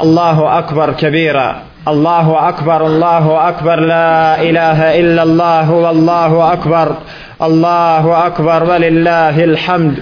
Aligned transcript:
الله 0.00 0.58
أكبر 0.58 0.92
كبيرا. 0.92 1.56
الله 1.88 2.48
أكبر 2.48 2.86
الله 2.86 3.48
أكبر. 3.48 3.80
لا 3.80 4.42
إله 4.42 5.00
إلا 5.00 5.22
الله 5.22 5.72
والله 5.72 6.52
أكبر. 6.52 6.94
الله 7.42 8.26
أكبر 8.26 8.64
ولله 8.64 9.44
الحمد. 9.44 9.94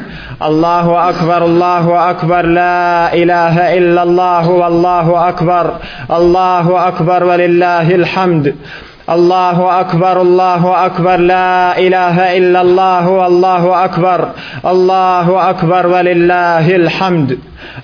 الله 0.43 1.09
أكبر 1.09 1.45
الله 1.45 2.11
أكبر. 2.11 2.43
لا 2.43 3.15
إله 3.15 3.79
إلا 3.79 4.03
الله 4.03 4.51
والله 4.51 5.29
أكبر. 5.29 5.75
الله 6.11 6.89
أكبر 6.89 7.25
ولله 7.25 7.95
الحمد. 7.95 8.55
الله 9.11 9.81
أكبر 9.81 10.23
الله 10.23 10.87
أكبر 10.87 11.17
لا 11.17 11.79
إله 11.79 12.37
إلا 12.37 12.61
الله 12.61 13.09
والله 13.09 13.85
أكبر 13.85 14.29
الله 14.67 15.51
أكبر 15.51 15.87
ولله 15.87 16.77
الحمد 16.77 17.39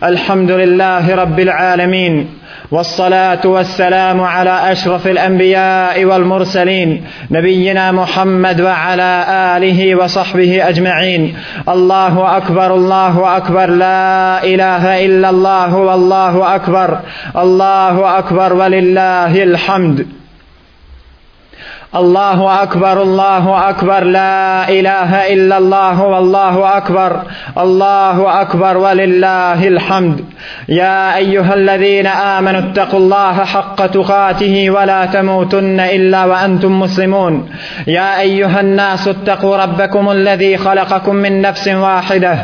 الحمد 0.04 0.50
لله 0.50 1.14
رب 1.14 1.40
العالمين 1.40 2.28
والصلاة 2.70 3.40
والسلام 3.44 4.20
على 4.20 4.72
أشرف 4.72 5.06
الأنبياء 5.06 6.04
والمرسلين 6.04 7.04
نبينا 7.30 7.92
محمد 7.92 8.60
وعلى 8.60 9.24
آله 9.56 9.94
وصحبه 9.94 10.68
أجمعين 10.68 11.36
الله 11.68 12.36
أكبر 12.36 12.74
الله 12.74 13.36
أكبر 13.36 13.66
لا 13.66 14.44
إله 14.44 15.06
إلا 15.06 15.30
الله 15.30 15.76
والله 15.76 16.54
أكبر 16.54 16.98
الله 17.36 18.18
أكبر 18.18 18.52
ولله 18.52 19.42
الحمد 19.42 20.06
الله 21.96 22.62
أكبر 22.62 23.02
الله 23.02 23.68
أكبر 23.68 24.04
لا 24.04 24.68
إله 24.68 25.32
إلا 25.32 25.58
الله 25.58 26.02
والله 26.02 26.76
أكبر 26.76 27.22
الله 27.58 28.40
أكبر 28.40 28.76
ولله 28.76 29.68
الحمد 29.68 30.24
يا 30.68 31.16
أيها 31.16 31.54
الذين 31.54 32.06
آمنوا 32.06 32.60
اتقوا 32.60 32.98
الله 32.98 33.44
حق 33.44 33.86
تقاته 33.86 34.70
ولا 34.70 35.06
تموتن 35.06 35.80
إلا 35.80 36.24
وأنتم 36.24 36.80
مسلمون 36.80 37.50
يا 37.86 38.20
أيها 38.20 38.60
الناس 38.60 39.08
اتقوا 39.08 39.56
ربكم 39.56 40.10
الذي 40.10 40.56
خلقكم 40.56 41.16
من 41.16 41.42
نفس 41.42 41.68
واحدة 41.68 42.38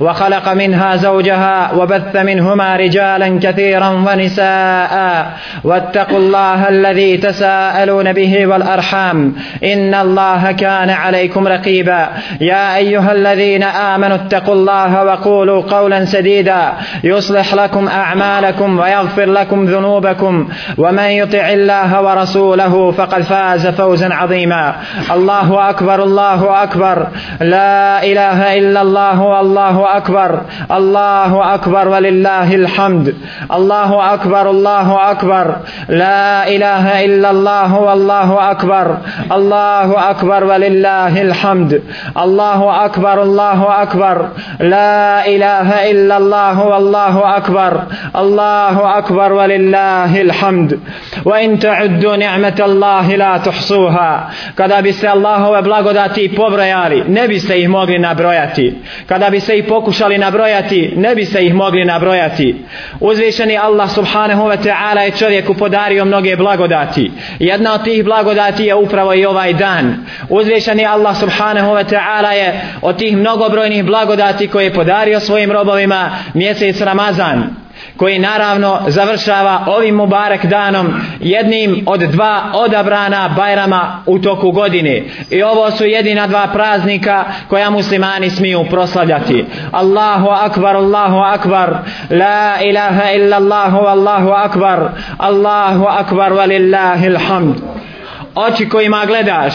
وخلق 0.00 0.48
منها 0.52 0.96
زوجها 0.96 1.72
وبث 1.72 2.16
منهما 2.16 2.76
رجالا 2.76 3.38
كثيرا 3.42 3.88
ونساء 3.88 5.32
واتقوا 5.64 6.18
الله 6.18 6.68
الذي 6.68 7.16
تساءلون 7.16 8.12
به 8.12 8.46
والأرحام 8.46 8.91
الأرحام 8.92 9.34
إن 9.64 9.94
الله 9.94 10.52
كان 10.52 10.90
عليكم 10.90 11.48
رقيبا. 11.48 12.08
يا 12.40 12.76
أيها 12.76 13.12
الذين 13.12 13.62
آمنوا 13.62 14.16
اتقوا 14.16 14.54
الله 14.54 15.04
وقولوا 15.04 15.62
قولا 15.62 16.04
سديدا. 16.04 16.72
يصلح 17.04 17.54
لكم 17.54 17.88
أعمالكم 17.88 18.78
ويغفر 18.78 19.26
لكم 19.26 19.64
ذنوبكم. 19.64 20.48
ومن 20.78 21.04
يطع 21.04 21.48
الله 21.48 22.02
ورسوله 22.02 22.90
فقد 22.90 23.22
فاز 23.22 23.66
فوزا 23.66 24.14
عظيما. 24.14 24.74
الله 25.12 25.70
أكبر 25.70 26.02
الله 26.02 26.62
أكبر. 26.62 27.06
لا 27.40 28.04
إله 28.04 28.58
إلا 28.58 28.80
الله 28.82 29.22
والله 29.22 29.96
أكبر. 29.96 30.40
الله 30.70 31.54
أكبر 31.54 31.88
ولله 31.88 32.54
الحمد. 32.54 33.16
الله 33.52 34.14
أكبر 34.14 34.50
الله 34.50 35.10
أكبر. 35.10 35.46
لا 35.88 36.48
إله 36.48 37.04
إلا 37.04 37.30
الله 37.30 37.70
والله 37.74 38.50
أكبر. 38.50 38.81
أكبر 38.81 38.97
الله 39.31 40.09
أكبر 40.09 40.43
ولله 40.43 41.21
الحمد 41.21 41.81
الله 42.17 42.85
أكبر 42.85 43.23
الله 43.23 43.81
أكبر 43.83 44.29
لا 44.59 45.27
إله 45.27 45.91
إلا 45.91 46.17
الله 46.17 46.65
والله 46.65 47.37
أكبر 47.37 47.83
الله 48.15 48.97
أكبر 48.97 49.33
ولله 49.33 50.21
الحمد 50.21 50.79
وإن 51.25 51.59
تعدوا 51.59 52.15
نعمة 52.15 52.59
الله 52.65 53.15
لا 53.15 53.37
تحصوها 53.37 54.29
kada 54.57 54.81
bi 54.81 54.93
se 54.93 55.07
Allahove 55.07 55.61
blagodati 55.61 56.29
pobrojali 56.29 57.03
ne 57.07 57.27
bi 57.27 57.39
se 57.39 57.59
ih 57.61 57.69
mogli 57.69 57.99
nabrojati 57.99 58.73
kada 59.07 59.29
bi 59.29 59.39
se 59.39 59.57
ih 59.57 59.65
pokušali 59.69 60.17
nabrojati 60.17 60.93
ne 60.97 61.15
bi 61.15 61.25
se 61.25 61.45
ih 61.45 61.53
mogli 61.53 61.85
nabrojati 61.85 62.65
uzvišeni 62.99 63.57
Allah 63.57 63.89
subhanahu 63.89 64.49
wa 64.49 64.57
ta'ala 64.57 65.01
je 65.01 65.11
čovjeku 65.11 65.53
podario 65.53 66.05
mnoge 66.05 66.35
blagodati 66.35 67.11
jedna 67.39 67.73
od 67.73 67.83
tih 67.83 68.03
blagodati 68.05 68.63
je 68.63 68.70
upravo 68.74 69.14
i 69.14 69.26
ovaj 69.26 69.52
dan. 69.52 70.06
Uzvišeni 70.28 70.86
Allah 70.86 71.16
subhanahu 71.20 71.68
wa 71.68 71.84
ta'ala 71.84 72.30
je 72.30 72.60
od 72.82 72.96
tih 72.96 73.16
mnogobrojnih 73.16 73.84
blagodati 73.84 74.48
koje 74.48 74.64
je 74.64 74.74
podario 74.74 75.20
svojim 75.20 75.52
robovima 75.52 76.10
mjesec 76.34 76.80
Ramazan 76.80 77.62
koji 77.96 78.18
naravno 78.18 78.78
završava 78.86 79.64
ovim 79.66 79.94
Mubarek 79.94 80.46
danom 80.46 80.86
jednim 81.20 81.84
od 81.86 82.00
dva 82.00 82.42
odabrana 82.54 83.34
bajrama 83.36 84.02
u 84.06 84.18
toku 84.18 84.50
godine. 84.50 85.02
I 85.30 85.42
ovo 85.42 85.70
su 85.70 85.84
jedina 85.84 86.26
dva 86.26 86.46
praznika 86.52 87.24
koja 87.48 87.70
muslimani 87.70 88.30
smiju 88.30 88.64
proslavljati. 88.70 89.44
Allahu 89.70 90.28
akbar, 90.28 90.76
Allahu 90.76 91.18
akbar, 91.18 91.74
la 92.10 92.58
ilaha 92.62 93.10
illa 93.12 93.36
Allahu, 93.36 93.78
Allahu 93.78 94.30
akbar, 94.30 94.90
Allahu 95.18 95.84
akbar, 95.84 96.32
walillahi 96.32 97.18
hamd 97.28 97.81
oči 98.34 98.68
kojima 98.68 99.06
gledaš, 99.06 99.54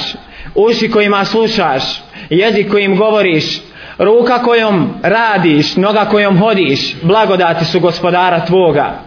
uši 0.55 0.91
kojima 0.91 1.25
slušaš, 1.25 1.83
jezik 2.29 2.71
kojim 2.71 2.97
govoriš, 2.97 3.61
ruka 3.97 4.43
kojom 4.43 4.93
radiš, 5.03 5.75
noga 5.75 6.05
kojom 6.05 6.37
hodiš, 6.37 6.95
blagodati 7.01 7.65
su 7.65 7.79
gospodara 7.79 8.45
tvoga. 8.45 8.99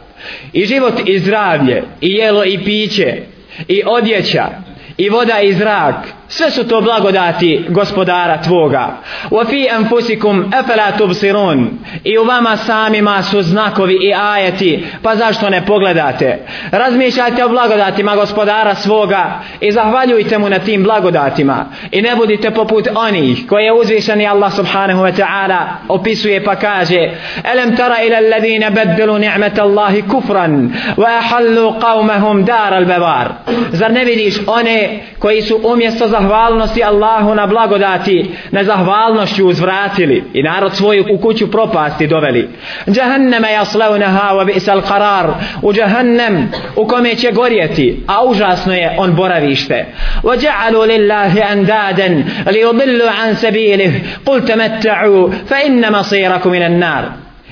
I 0.52 0.66
život 0.66 0.94
i 1.06 1.18
zdravlje, 1.18 1.82
i 2.00 2.10
jelo 2.10 2.44
i 2.44 2.58
piće, 2.64 3.22
i 3.68 3.82
odjeća, 3.86 4.48
i 4.96 5.08
voda 5.08 5.40
i 5.40 5.52
zrak, 5.52 5.96
sve 6.30 6.50
su 6.50 6.68
to 6.68 6.80
blagodati 6.80 7.64
gospodara 7.68 8.42
tvoga. 8.42 8.88
Wa 9.30 9.46
fi 9.46 9.68
anfusikum 9.68 10.52
afala 10.54 10.92
tubsirun. 10.98 11.70
I 12.04 12.18
u 12.18 12.24
vama 12.24 12.56
samima 12.56 13.22
su 13.22 13.42
znakovi 13.42 13.94
i 13.94 14.14
ajeti, 14.14 14.86
pa 15.02 15.16
zašto 15.16 15.50
ne 15.50 15.66
pogledate? 15.66 16.38
Razmišljajte 16.70 17.44
o 17.44 17.48
blagodatima 17.48 18.16
gospodara 18.16 18.74
svoga 18.74 19.40
i 19.60 19.72
zahvaljujte 19.72 20.38
mu 20.38 20.48
na 20.48 20.58
tim 20.58 20.82
blagodatima. 20.82 21.66
I 21.90 22.02
ne 22.02 22.16
budite 22.16 22.50
poput 22.50 22.88
onih 22.94 23.46
koje 23.48 23.64
je 23.64 23.72
uzvišeni 23.72 24.26
Allah 24.26 24.52
subhanahu 24.54 25.02
wa 25.02 25.12
ta'ala 25.20 25.60
opisuje 25.88 26.44
pa 26.44 26.56
kaže 26.56 27.10
Alam 27.52 27.76
tara 27.76 28.02
ila 28.02 28.16
alladhina 28.16 28.70
baddalu 28.70 29.18
ni'matallahi 29.18 30.02
kufran 30.02 30.72
wa 30.96 31.18
ahallu 31.18 31.74
qawmahum 31.80 32.44
dar 32.44 32.74
al-babar. 32.74 33.28
Zar 33.72 33.92
ne 33.92 34.04
vidiš 34.04 34.34
one 34.46 35.00
koji 35.18 35.42
su 35.42 35.60
umjesto 35.64 36.08
za 36.08 36.19
zahvalnosti 36.20 36.84
Allahu 36.84 37.34
na 37.34 37.46
blagodati 37.46 38.30
nezahvalnošću 38.50 39.46
uzvratili 39.46 40.24
i 40.32 40.42
narod 40.42 40.76
svoju 40.76 41.04
u 41.12 41.18
kuću 41.18 41.50
propasti 41.50 42.06
doveli. 42.06 42.48
Jahannama 42.86 43.48
yaslawnaha 43.48 44.34
wa 44.36 44.44
bi'sal 44.44 44.82
qarar 44.82 45.30
u 45.62 45.72
jahannam 45.74 46.52
u 46.76 46.86
kome 46.86 47.14
će 47.14 47.32
gorjeti 47.32 48.04
a 48.06 48.24
užasno 48.24 48.74
je 48.74 48.96
on 48.98 49.14
boravište. 49.14 49.86
Wa 50.22 50.36
ja'alu 50.40 50.86
lillahi 50.86 51.42
andadan 51.42 52.24
li 52.52 52.60
yudillu 52.60 53.08
an 53.24 53.34
sabilihi 53.34 54.00
qul 54.24 54.46
tamatta'u 54.46 55.32
fa 55.48 55.56
inna 55.66 55.90
masirakum 55.90 56.54
ila 56.54 56.66
an-nar 56.66 57.04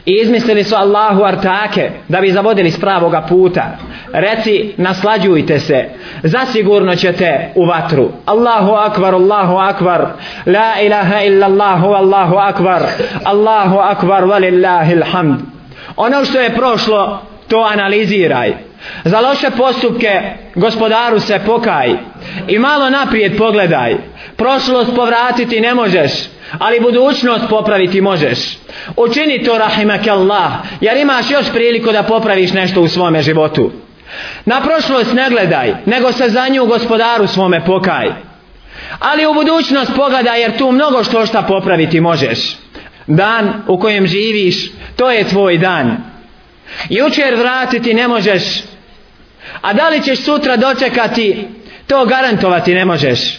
I 0.09 0.21
izmislili 0.23 0.65
su 0.65 0.75
Allahu 0.77 1.23
artake 1.23 1.91
da 2.09 2.21
bi 2.21 2.33
zavodili 2.33 2.71
s 2.71 2.81
pravoga 2.81 3.27
puta. 3.29 3.79
Reci, 4.13 4.75
naslađujte 4.77 5.61
se. 5.61 5.85
Zasigurno 6.23 6.97
ćete 6.97 7.53
u 7.55 7.67
vatru. 7.67 8.11
Allahu 8.25 8.73
akbar, 8.73 9.15
Allahu 9.15 9.57
akbar. 9.57 10.07
La 10.47 10.81
ilaha 10.83 11.23
illa 11.23 11.47
Allahu, 11.47 11.87
Allahu 11.87 12.37
akbar. 12.37 12.83
Allahu 13.25 13.79
akbar, 13.79 14.25
walillahil 14.25 15.03
hamd. 15.13 15.41
Ono 15.97 16.25
što 16.25 16.41
je 16.41 16.55
prošlo, 16.55 17.23
to 17.49 17.69
analiziraj. 17.73 18.53
Za 19.05 19.21
loše 19.21 19.51
postupke 19.57 20.21
gospodaru 20.55 21.21
se 21.21 21.41
pokaj. 21.47 21.91
I 22.49 22.59
malo 22.59 22.91
naprijed 22.91 23.39
pogledaj. 23.39 23.97
Prošlost 24.37 24.95
povratiti 24.97 25.61
ne 25.61 25.75
možeš 25.75 26.13
ali 26.59 26.81
budućnost 26.81 27.45
popraviti 27.51 28.01
možeš. 28.01 28.39
Učini 28.97 29.43
to 29.45 29.59
rahimak 29.59 30.07
Allah, 30.07 30.53
jer 30.81 30.97
imaš 30.97 31.31
još 31.31 31.53
priliku 31.53 31.93
da 31.93 32.03
popraviš 32.03 32.53
nešto 32.53 32.81
u 32.81 32.89
svome 32.89 33.23
životu. 33.23 33.73
Na 34.45 34.61
prošlost 34.61 35.15
ne 35.15 35.31
gledaj, 35.31 35.75
nego 35.87 36.13
se 36.13 36.29
za 36.29 36.49
nju 36.49 36.67
gospodaru 36.67 37.27
svome 37.27 37.65
pokaj. 37.65 38.09
Ali 38.99 39.27
u 39.27 39.35
budućnost 39.35 39.93
pogledaj, 39.97 40.41
jer 40.41 40.59
tu 40.59 40.73
mnogo 40.73 41.05
što 41.05 41.27
šta 41.27 41.43
popraviti 41.43 42.01
možeš. 42.01 42.57
Dan 43.07 43.63
u 43.67 43.79
kojem 43.79 44.07
živiš, 44.07 44.71
to 44.97 45.11
je 45.11 45.25
tvoj 45.25 45.59
dan. 45.59 45.97
Jučer 46.89 47.35
vratiti 47.35 47.95
ne 47.95 48.09
možeš, 48.09 48.43
a 49.61 49.73
da 49.73 49.89
li 49.89 50.03
ćeš 50.03 50.25
sutra 50.25 50.57
dočekati, 50.57 51.49
to 51.87 52.05
garantovati 52.05 52.75
ne 52.75 52.85
možeš. 52.85 53.39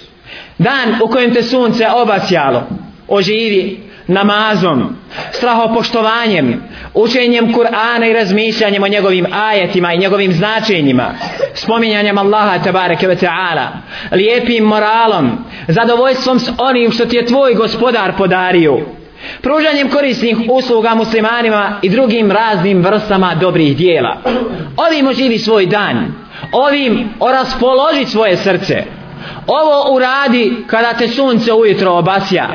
Dan 0.57 1.01
u 1.03 1.07
kojem 1.07 1.33
te 1.33 1.43
sunce 1.43 1.87
obasjalo, 1.89 2.67
oživi, 3.07 3.89
namazom, 4.07 4.95
strahopoštovanjem, 5.31 6.63
učenjem 6.93 7.53
Kur'ana 7.53 8.09
i 8.09 8.13
razmišljanjem 8.13 8.83
o 8.83 8.87
njegovim 8.87 9.25
ajetima 9.33 9.93
i 9.93 9.97
njegovim 9.97 10.33
značenjima, 10.33 11.13
spominjanjem 11.53 12.17
Allaha 12.17 12.63
tabareke 12.63 13.07
ve 13.07 13.15
ta'ala, 13.15 13.67
lijepim 14.11 14.63
moralom, 14.63 15.31
zadovoljstvom 15.67 16.39
s 16.39 16.49
onim 16.57 16.91
što 16.91 17.05
ti 17.05 17.15
je 17.15 17.25
tvoj 17.25 17.53
gospodar 17.53 18.13
podario, 18.17 18.79
pružanjem 19.41 19.89
korisnih 19.89 20.37
usluga 20.51 20.95
muslimanima 20.95 21.79
i 21.81 21.89
drugim 21.89 22.31
raznim 22.31 22.81
vrstama 22.83 23.35
dobrih 23.35 23.77
dijela. 23.77 24.17
Ovim 24.77 25.07
oživi 25.07 25.39
svoj 25.39 25.65
dan, 25.65 26.13
ovim 26.51 27.09
oraspoloži 27.19 28.05
svoje 28.05 28.37
srce, 28.37 28.83
ovo 29.47 29.95
uradi 29.95 30.53
kada 30.67 30.93
te 30.93 31.07
sunce 31.07 31.53
ujutro 31.53 31.91
obasja 31.93 32.47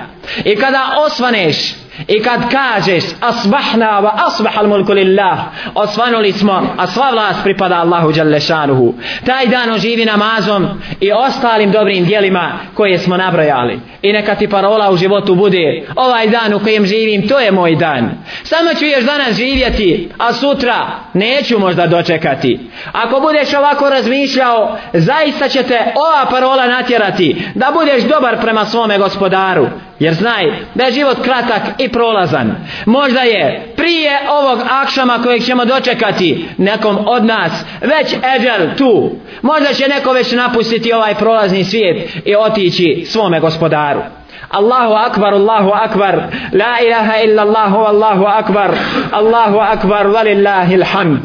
i 0.44 0.56
kada 0.56 0.96
osvaneš 1.06 1.83
I 2.08 2.22
kad 2.22 2.40
kažeš 2.50 3.04
asbahna 3.20 4.00
wa 4.02 4.10
asbah 4.26 4.58
al 4.58 4.68
mulku 4.68 4.92
lillah 4.92 5.38
osvanuli 5.74 6.32
smo 6.32 6.74
a 6.78 6.86
sva 6.86 7.10
vlast 7.10 7.42
pripada 7.44 7.76
Allahu 7.76 8.12
Đalešanuhu 8.12 8.94
taj 9.26 9.46
dan 9.46 9.70
oživi 9.70 10.04
namazom 10.04 10.68
i 11.00 11.12
ostalim 11.12 11.72
dobrim 11.72 12.04
dijelima 12.04 12.52
koje 12.74 12.98
smo 12.98 13.16
nabrojali. 13.16 13.80
I 14.02 14.12
neka 14.12 14.34
ti 14.34 14.48
parola 14.48 14.90
u 14.90 14.96
životu 14.96 15.34
bude 15.34 15.86
ovaj 15.96 16.28
dan 16.28 16.54
u 16.54 16.60
kojem 16.60 16.86
živim 16.86 17.28
to 17.28 17.40
je 17.40 17.52
moj 17.52 17.76
dan. 17.76 18.10
Samo 18.42 18.74
ću 18.74 18.84
još 18.84 19.04
danas 19.04 19.36
živjeti 19.36 20.10
a 20.18 20.32
sutra 20.32 20.86
neću 21.14 21.58
možda 21.58 21.86
dočekati. 21.86 22.70
Ako 22.92 23.20
budeš 23.20 23.54
ovako 23.54 23.90
razmišljao 23.90 24.78
zaista 24.92 25.48
će 25.48 25.62
te 25.62 25.92
ova 25.94 26.30
parola 26.30 26.66
natjerati 26.66 27.36
da 27.54 27.70
budeš 27.74 28.02
dobar 28.02 28.40
prema 28.40 28.64
svome 28.64 28.98
gospodaru. 28.98 29.66
Jer 29.98 30.14
znaj 30.14 30.52
da 30.74 30.84
je 30.84 30.92
život 30.92 31.16
kratak 31.22 31.62
i 31.78 31.88
prolazan. 31.88 32.54
Možda 32.86 33.20
je 33.20 33.72
prije 33.76 34.20
ovog 34.30 34.60
akšama 34.70 35.22
kojeg 35.22 35.44
ćemo 35.44 35.64
dočekati 35.64 36.48
nekom 36.58 36.98
od 37.06 37.24
nas 37.24 37.52
već 37.80 38.16
eđel 38.36 38.76
tu. 38.78 39.10
Možda 39.42 39.72
će 39.72 39.88
neko 39.88 40.12
već 40.12 40.32
napustiti 40.32 40.92
ovaj 40.92 41.14
prolazni 41.14 41.64
svijet 41.64 42.10
i 42.24 42.36
otići 42.36 43.04
svome 43.08 43.40
gospodaru. 43.40 44.00
Allahu 44.48 44.92
akbar, 44.92 45.34
Allahu 45.34 45.70
akbar, 45.74 46.22
la 46.52 46.78
ilaha 46.86 47.16
illa 47.24 47.42
Allahu, 47.42 47.76
Allahu 47.76 48.24
akbar, 48.24 48.70
Allahu 49.10 49.58
akbar, 49.58 50.06
valillahi 50.06 50.74
alhamd. 50.74 51.18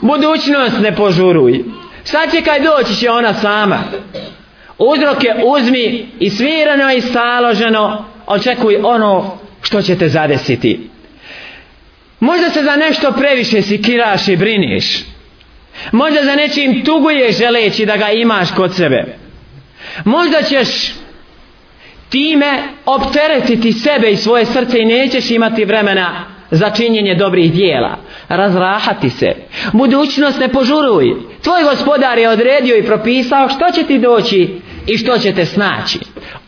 Budućnost 0.00 0.80
ne 0.80 0.96
požuruj. 0.96 1.64
Sad 2.04 2.30
će 2.30 2.42
kaj 2.42 2.60
doći 2.60 2.96
će 2.96 3.10
ona 3.10 3.34
sama 3.34 3.78
uzroke 4.80 5.34
uzmi 5.44 6.06
i 6.20 6.30
svirano 6.30 6.92
i 6.92 7.00
staloženo 7.00 8.04
očekuj 8.26 8.76
ono 8.82 9.38
što 9.62 9.82
će 9.82 9.98
te 9.98 10.08
zadesiti. 10.08 10.90
Možda 12.20 12.50
se 12.50 12.62
za 12.62 12.76
nešto 12.76 13.12
previše 13.12 13.62
sikiraš 13.62 14.28
i 14.28 14.36
briniš. 14.36 15.04
Možda 15.92 16.24
za 16.24 16.36
nečim 16.36 16.84
tuguješ 16.84 17.38
želeći 17.38 17.86
da 17.86 17.96
ga 17.96 18.08
imaš 18.08 18.50
kod 18.50 18.74
sebe. 18.74 19.04
Možda 20.04 20.42
ćeš 20.42 20.68
time 22.08 22.62
opteretiti 22.86 23.72
sebe 23.72 24.10
i 24.10 24.16
svoje 24.16 24.46
srce 24.46 24.78
i 24.78 24.84
nećeš 24.84 25.30
imati 25.30 25.64
vremena 25.64 26.24
za 26.50 26.70
činjenje 26.70 27.14
dobrih 27.14 27.52
dijela. 27.52 27.96
Razrahati 28.28 29.10
se. 29.10 29.26
Budućnost 29.72 30.40
ne 30.40 30.48
požuruj. 30.48 31.14
Tvoj 31.42 31.62
gospodar 31.62 32.18
je 32.18 32.28
odredio 32.28 32.76
i 32.76 32.86
propisao 32.86 33.48
što 33.48 33.70
će 33.74 33.86
ti 33.86 33.98
doći 33.98 34.60
i 34.86 34.98
što 34.98 35.18
ćete 35.18 35.44
snaći. 35.44 35.98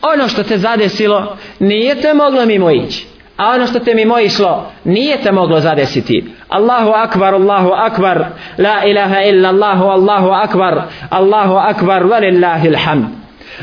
Ono 0.01 0.27
što 0.27 0.43
te 0.43 0.57
zadesilo 0.57 1.37
nije 1.59 1.95
te 1.95 2.13
moglo 2.13 2.45
mimo 2.45 2.71
ići. 2.71 3.05
A 3.37 3.49
ono 3.49 3.67
što 3.67 3.79
te 3.79 3.93
mimo 3.93 4.19
išlo 4.19 4.71
nije 4.83 5.17
te 5.17 5.31
moglo 5.31 5.59
zadesiti. 5.59 6.25
Allahu 6.49 6.89
akbar, 6.89 7.33
Allahu 7.33 7.69
akbar, 7.69 8.25
la 8.57 8.85
ilaha 8.85 9.21
illa 9.21 9.49
Allahu, 9.49 9.83
Allahu 9.83 10.29
akbar, 10.29 10.81
Allahu 11.09 11.53
akbar, 11.53 12.03
valillahi 12.03 12.67
alhamd. 12.67 13.05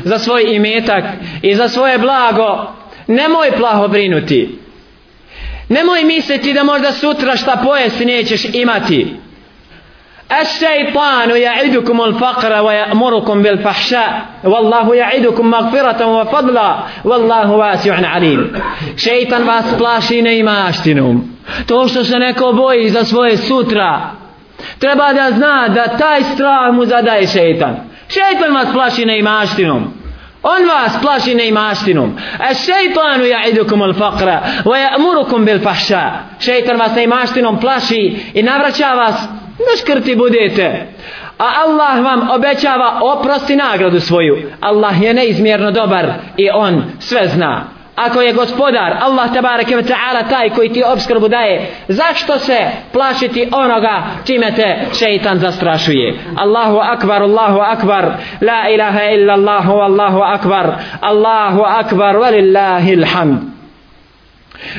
Za 0.03 0.17
svoj 0.17 0.43
imetak 0.55 1.03
i 1.41 1.55
za 1.55 1.67
svoje 1.67 1.97
blago 1.97 2.67
nemoj 3.07 3.51
plaho 3.57 3.87
brinuti. 3.87 4.59
Nemoj 5.69 6.03
misliti 6.03 6.53
da 6.53 6.63
možda 6.63 6.91
sutra 6.91 7.37
šta 7.37 7.61
pojesti 7.63 8.05
nećeš 8.05 8.45
imati. 8.53 9.15
الشيطان 10.40 11.30
يعدكم 11.30 12.02
الفقر 12.02 12.62
ويأمركم 12.62 13.42
بالفحشاء 13.42 14.26
والله 14.44 14.94
يعدكم 14.94 15.50
مغفرة 15.50 16.06
وفضلا 16.06 16.76
والله 17.04 17.50
واسع 17.50 18.08
عليم 18.08 18.52
شيطان 18.96 19.44
vas 19.44 19.64
plaši 19.78 20.22
neimaštinom 20.22 21.20
to 21.66 21.88
što 21.88 22.04
se 22.04 22.18
neko 22.18 22.52
boji 22.52 22.90
za 22.90 23.04
svoje 23.04 23.36
sutra 23.36 24.10
treba 24.78 25.12
da 25.12 25.30
zna 25.30 25.68
da 25.68 25.96
taj 25.98 26.22
strah 26.22 26.74
mu 26.74 26.84
zadaje 26.84 27.26
šeitan 27.26 27.76
šeitan 28.08 28.54
vas 28.54 28.68
plaši 28.72 29.04
neimaštinom 29.04 29.92
On 30.42 30.66
vas 30.68 30.92
plaši 31.02 31.34
neimaštinom. 31.34 32.16
A 32.38 32.54
šeitanu 32.54 33.24
ja'idukum 33.24 33.82
al 33.82 33.94
faqra 33.94 34.42
wa 34.64 34.76
ya'murukum 34.78 35.44
bil 35.44 35.58
fahša. 35.58 36.10
Šeitan 36.40 36.76
vas 36.76 36.94
neimaštinom 36.94 37.60
plaši 37.60 38.16
i 38.34 38.42
navraća 38.42 38.94
vas 38.94 39.28
Naškrti 39.69 40.15
budete. 40.15 40.87
A 41.37 41.45
Allah 41.65 42.03
vam 42.03 42.29
obećava 42.31 42.99
oprosti 43.01 43.55
nagradu 43.55 43.99
svoju. 43.99 44.37
Allah 44.59 45.01
je 45.01 45.13
neizmjerno 45.13 45.71
dobar 45.71 46.13
i 46.37 46.49
on 46.53 46.83
sve 46.99 47.27
zna. 47.27 47.63
Ako 47.95 48.21
je 48.21 48.33
gospodar 48.33 48.97
Allah 49.01 49.33
tabareke 49.33 49.75
ve 49.75 49.83
ta'ala 49.83 50.29
taj 50.29 50.49
koji 50.49 50.69
ti 50.73 50.83
obskrbu 50.83 51.27
daje 51.27 51.69
zašto 51.87 52.39
se 52.39 52.59
plašiti 52.93 53.49
onoga 53.51 54.03
čime 54.25 54.51
te 54.55 54.77
šeitan 54.99 55.39
zastrašuje? 55.39 56.19
Allahu 56.37 56.77
akbar 56.77 57.21
Allahu 57.21 57.59
akbar. 57.59 58.11
La 58.41 58.69
ilaha 58.69 59.03
illa 59.03 59.33
Allahu 59.33 59.71
Allahu 59.71 60.19
akbar. 60.21 60.75
Allahu 61.01 61.61
akbar 61.61 62.15
walillahi 62.15 62.97
alhamd. 62.97 63.60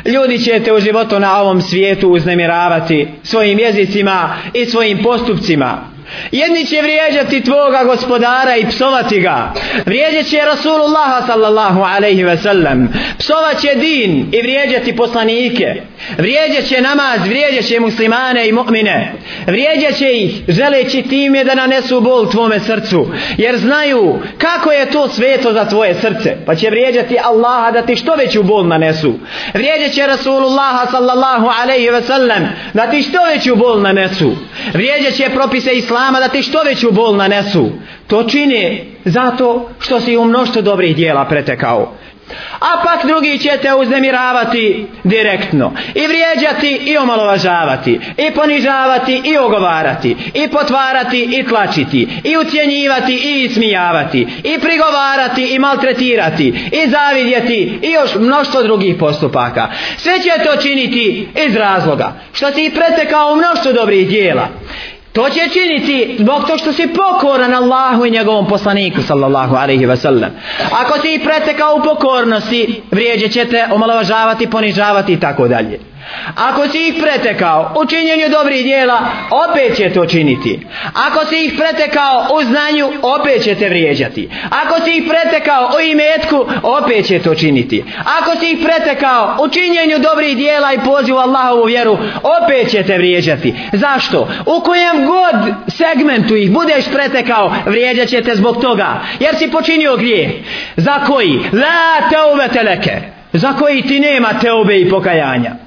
Ljudi 0.05 0.39
ćete 0.39 0.73
u 0.73 0.81
životu 0.81 1.21
na 1.21 1.41
ovom 1.41 1.63
svijetu 1.63 2.09
uznemiravati 2.09 3.09
svojim 3.23 3.59
jezicima 3.59 4.37
i 4.55 4.67
svojim 4.67 5.03
postupcima. 5.03 5.92
Jedni 6.33 6.67
će 6.67 6.83
vrijeđati 6.83 7.45
tvoga 7.45 7.85
gospodara 7.85 8.57
i 8.57 8.67
psovati 8.67 9.21
ga. 9.21 9.53
Vrijeđat 9.87 10.27
će 10.27 10.41
Rasulullah 10.45 11.27
sallallahu 11.27 11.81
alaihi 11.83 12.23
ve 12.23 12.37
sellem. 12.37 12.89
Psovat 13.19 13.61
će 13.61 13.75
din 13.75 14.29
i 14.33 14.43
vrijeđati 14.43 14.97
poslanike. 14.97 15.83
Vrijeđat 16.19 16.65
će 16.69 16.81
namaz, 16.81 17.29
vrijeđat 17.29 17.65
će 17.65 17.81
muslimane 17.81 18.49
i 18.49 18.53
mu'mine. 18.53 19.07
Vrijeđat 19.47 19.99
će 19.99 20.13
ih 20.13 20.43
želeći 20.49 21.03
time 21.03 21.45
da 21.45 21.55
nanesu 21.55 22.01
bol 22.01 22.31
tvome 22.31 22.61
srcu. 22.61 23.09
Jer 23.37 23.57
znaju 23.59 24.21
kako 24.39 24.73
je 24.73 24.91
to 24.91 25.09
sveto 25.09 25.53
za 25.53 25.65
tvoje 25.65 25.95
srce. 25.95 26.37
Pa 26.47 26.55
će 26.55 26.71
vrijeđati 26.71 27.19
Allaha 27.25 27.71
da 27.71 27.83
ti 27.83 27.97
što 27.97 28.15
veću 28.15 28.43
bol 28.43 28.67
nanesu. 28.67 29.15
Vrijeđat 29.55 29.95
će 29.95 30.07
Rasulullah 30.07 30.91
sallallahu 30.91 31.47
alaihi 31.63 31.91
ve 31.91 32.03
sellem 32.03 32.49
da 32.75 32.91
ti 32.91 33.03
što 33.03 33.19
veću 33.35 33.57
bol 33.57 33.81
nanesu. 33.81 34.37
Vrijeđat 34.73 35.15
će 35.15 35.29
propise 35.35 35.73
Islama 35.73 36.02
islama 36.03 36.21
da 36.21 36.29
ti 36.29 36.43
što 36.43 36.63
veću 36.63 36.93
bol 36.93 37.17
nanesu. 37.17 37.71
To 38.07 38.25
čini 38.25 38.85
zato 39.05 39.71
što 39.81 40.01
si 40.01 40.17
u 40.17 40.25
mnoštvo 40.25 40.63
dobrih 40.63 40.97
dijela 40.97 41.25
pretekao. 41.25 41.93
A 42.61 42.83
pak 42.85 43.07
drugi 43.07 43.39
će 43.39 43.59
te 43.63 43.75
uznemiravati 43.75 44.87
direktno. 45.05 45.73
I 45.95 46.07
vrijeđati 46.07 46.91
i 46.91 46.97
omalovažavati. 46.97 48.01
I 48.17 48.31
ponižavati 48.35 49.23
i 49.25 49.39
ogovarati. 49.39 50.17
I 50.35 50.49
potvarati 50.49 51.29
i 51.39 51.45
tlačiti. 51.49 52.09
I 52.25 52.37
ucijenjivati 52.37 53.13
i 53.13 53.45
ismijavati. 53.45 54.27
I 54.45 54.59
prigovarati 54.59 55.55
i 55.55 55.59
maltretirati. 55.59 56.49
I 56.49 56.91
zavidjeti 56.91 57.79
i 57.83 57.91
još 57.91 58.15
mnoštvo 58.15 58.63
drugih 58.63 58.97
postupaka. 58.97 59.69
Sve 59.97 60.21
će 60.21 60.45
to 60.45 60.63
činiti 60.63 61.29
iz 61.47 61.57
razloga. 61.57 62.13
Što 62.33 62.51
si 62.51 62.73
pretekao 62.75 63.37
mnoštvo 63.37 63.73
dobrih 63.73 64.09
dijela. 64.09 64.49
To 65.13 65.31
će 65.31 65.41
činiti 65.53 66.17
zbog 66.19 66.47
to 66.47 66.59
što 66.59 66.73
si 66.73 66.89
pokoran 66.89 67.55
Allahu 67.55 68.07
i 68.07 68.11
njegovom 68.11 68.47
poslaniku 68.49 69.03
sallallahu 69.03 69.57
alaihi 69.57 69.87
wa 69.87 69.97
sallam. 69.97 70.31
Ako 70.73 70.99
si 70.99 71.21
pretekao 71.25 71.77
u 71.77 71.83
pokornosti, 71.83 72.83
vrijeđe 72.91 73.29
će 73.29 73.45
te 73.45 73.65
omalovažavati, 73.73 74.51
ponižavati 74.51 75.13
i 75.13 75.21
tako 75.21 75.49
dalje. 75.49 75.92
Ako 76.35 76.69
si 76.69 76.89
ih 76.89 76.95
pretekao 77.03 77.75
u 77.83 77.87
činjenju 77.87 78.29
dobrih 78.29 78.65
dijela, 78.65 79.01
opet 79.31 79.77
će 79.77 79.91
to 79.91 80.07
činiti. 80.07 80.67
Ako 80.95 81.25
si 81.25 81.45
ih 81.45 81.53
pretekao 81.57 82.27
u 82.37 82.43
znanju, 82.45 82.93
opet 83.03 83.43
će 83.43 83.55
te 83.55 83.69
vrijeđati. 83.69 84.29
Ako 84.51 84.85
si 84.85 84.91
ih 84.97 85.05
pretekao 85.09 85.71
u 85.77 85.81
imetku, 85.81 86.47
opet 86.63 87.07
će 87.07 87.19
to 87.19 87.35
činiti. 87.35 87.85
Ako 88.21 88.37
si 88.41 88.51
ih 88.51 88.59
pretekao 88.65 89.37
u 89.45 89.49
činjenju 89.49 89.99
dobrih 89.99 90.37
dijela 90.37 90.73
i 90.73 90.85
pozivu 90.85 91.19
Allahovu 91.19 91.65
vjeru, 91.65 91.99
opet 92.23 92.71
će 92.71 92.83
te 92.83 92.97
vrijeđati. 92.97 93.55
Zašto? 93.73 94.29
U 94.47 94.61
kojem 94.61 95.07
god 95.07 95.55
segmentu 95.69 96.37
ih 96.37 96.53
budeš 96.53 96.85
pretekao, 96.93 97.55
vrijeđat 97.67 98.09
će 98.09 98.23
te 98.23 98.35
zbog 98.35 98.61
toga. 98.61 99.01
Jer 99.21 99.37
si 99.37 99.51
počinio 99.51 99.97
grije. 99.97 100.43
Za 100.77 101.01
koji? 101.07 101.39
La 101.53 102.09
te 102.11 102.17
uvete 102.35 102.63
leke 102.63 103.13
za 103.33 103.53
koji 103.53 103.83
ti 103.83 104.01
nema 104.01 104.29
teube 104.41 104.81
i 104.81 104.91
pokajanja. 104.91 105.62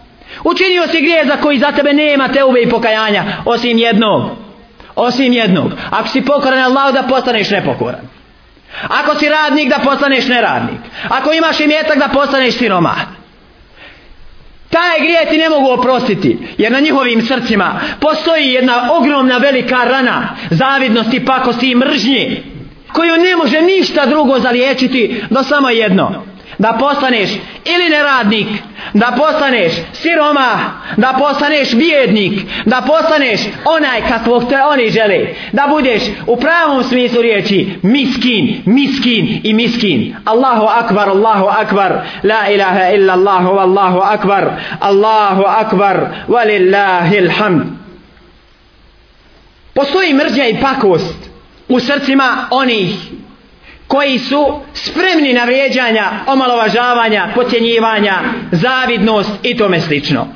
Učinio 0.46 0.88
si 0.88 1.02
grije 1.02 1.25
za 1.25 1.38
koji 1.38 1.60
za 1.60 1.72
tebe 1.72 1.94
nema 1.94 2.28
teube 2.28 2.62
i 2.62 2.70
pokajanja, 2.70 3.24
osim 3.46 3.78
jednog. 3.78 4.22
Osim 4.96 5.34
jednog. 5.34 5.72
Ako 5.90 6.08
si 6.08 6.25
pokoran 6.25 6.60
Allah 6.60 6.94
da 6.94 7.04
postaneš 7.04 7.50
nepokoran. 7.50 8.02
Ako 8.88 9.16
si 9.16 9.30
radnik 9.30 9.70
da 9.70 9.80
postaneš 9.84 10.28
neradnik. 10.28 10.80
Ako 11.10 11.34
imaš 11.34 11.60
imetak 11.60 11.98
da 11.98 12.08
postaneš 12.08 12.58
siroma. 12.58 12.96
Taj 14.70 15.00
grije 15.00 15.30
ti 15.30 15.38
ne 15.38 15.50
mogu 15.50 15.72
oprostiti. 15.72 16.38
Jer 16.58 16.72
na 16.72 16.80
njihovim 16.80 17.22
srcima 17.22 17.80
postoji 18.00 18.48
jedna 18.48 18.90
ogromna 18.92 19.38
velika 19.38 19.84
rana 19.84 20.30
zavidnosti, 20.50 21.25
pakosti 21.25 21.72
i 21.72 21.75
mržnje 21.75 22.44
koju 22.94 23.18
ne 23.18 23.36
može 23.36 23.62
ništa 23.62 24.06
drugo 24.06 24.40
zaliječiti 24.40 25.22
do 25.30 25.44
samo 25.44 25.70
jedno 25.70 26.25
da 26.58 26.78
postaneš 26.80 27.30
ili 27.66 27.90
neradnik, 27.90 28.48
da 28.94 29.14
postaneš 29.18 29.74
siroma, 29.94 30.82
da 30.98 31.14
postaneš 31.20 31.75
bijednik, 31.75 32.42
da 32.66 32.82
postaneš 32.82 33.42
onaj 33.66 34.02
kakvog 34.10 34.50
te 34.50 34.56
oni 34.64 34.90
žele, 34.90 35.28
da 35.52 35.68
budeš 35.70 36.04
u 36.28 36.38
pravom 36.38 36.84
smislu 36.84 37.22
riječi 37.22 37.80
miskin, 37.84 38.62
miskin 38.66 39.42
i 39.44 39.54
miskin. 39.54 40.16
Allahu 40.25 40.66
akbar, 40.66 41.10
Allahu 41.10 41.46
akbar, 41.46 42.02
la 42.24 42.50
ilaha 42.50 42.90
illa 42.90 43.14
Allahu, 43.14 43.50
Allahu 43.50 44.00
akbar, 44.00 44.52
Allahu 44.80 45.44
akbar, 45.48 46.08
walillahi 46.28 47.18
alhamd. 47.18 47.64
Postoji 49.74 50.14
mržnja 50.14 50.48
i 50.48 50.62
pakost 50.62 51.16
u 51.68 51.80
srcima 51.80 52.48
onih 52.52 52.90
koji 53.88 54.20
su 54.20 54.60
spremni 54.74 55.34
na 55.34 55.44
vrijeđanja, 55.44 56.12
omalovažavanja, 56.27 57.30
potjenjivanja, 57.36 58.20
zavidnost 58.51 59.32
i 59.44 59.58
tome 59.58 59.80
slično. 59.80 60.27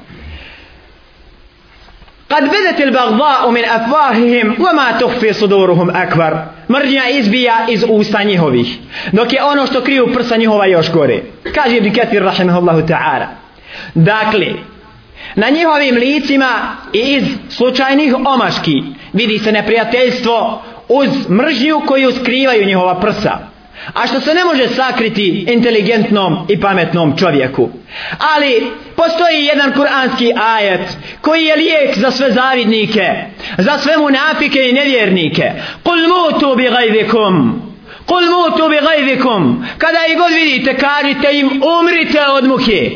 Kad 2.28 2.44
bedete 2.44 2.84
il 2.84 2.92
bagda'u 2.92 3.52
min 3.52 3.66
afvahihim, 3.66 4.56
vama 4.58 5.00
tuhfi 5.00 5.34
suduruhum 5.34 5.90
akvar. 5.90 6.36
Mržnja 6.70 7.10
izbija 7.10 7.66
iz 7.70 7.86
usta 7.90 8.24
njihovih, 8.24 8.78
dok 9.12 9.34
je 9.34 9.44
ono 9.44 9.68
što 9.68 9.82
kriju 9.82 10.14
prsa 10.14 10.38
njihova 10.38 10.66
još 10.66 10.92
gore. 10.92 11.22
Kaže 11.56 11.78
Ibn 11.78 11.94
Kathir, 11.94 12.24
rahimahullahu 12.24 12.82
ta'ala. 12.82 13.28
Dakle, 13.96 14.48
na 15.36 15.50
njihovim 15.50 15.96
licima 15.96 16.76
i 16.94 17.00
iz 17.00 17.24
slučajnih 17.50 18.16
omaški 18.26 18.84
vidi 19.14 19.40
se 19.40 19.52
neprijateljstvo 19.52 20.64
uz 20.90 21.30
mržnju 21.30 21.82
koju 21.86 22.12
skrivaju 22.12 22.66
njihova 22.66 23.00
prsa. 23.00 23.38
A 23.94 24.08
što 24.08 24.20
se 24.20 24.34
ne 24.34 24.44
može 24.44 24.68
sakriti 24.68 25.46
inteligentnom 25.48 26.38
i 26.50 26.62
pametnom 26.62 27.18
čovjeku. 27.18 27.70
Ali 28.36 28.72
postoji 28.96 29.46
jedan 29.46 29.74
kuranski 29.74 30.34
ajet 30.58 30.98
koji 31.22 31.46
je 31.46 31.56
lijek 31.56 31.98
za 31.98 32.12
sve 32.12 32.32
zavidnike, 32.32 33.10
za 33.58 33.78
sve 33.78 33.98
munafike 33.98 34.70
i 34.70 34.74
nevjernike. 34.74 35.52
Kul 35.84 35.98
mutu 35.98 36.56
bi 36.56 36.70
gajvikum. 36.70 37.62
Kul 38.06 38.22
mutu 38.22 38.70
bi 38.70 38.80
gajvikum. 38.82 39.66
Kada 39.78 40.00
i 40.10 40.16
god 40.16 40.32
vidite, 40.32 40.78
kažite 40.78 41.38
im 41.40 41.48
umrite 41.80 42.22
od 42.28 42.46
muhe. 42.48 42.90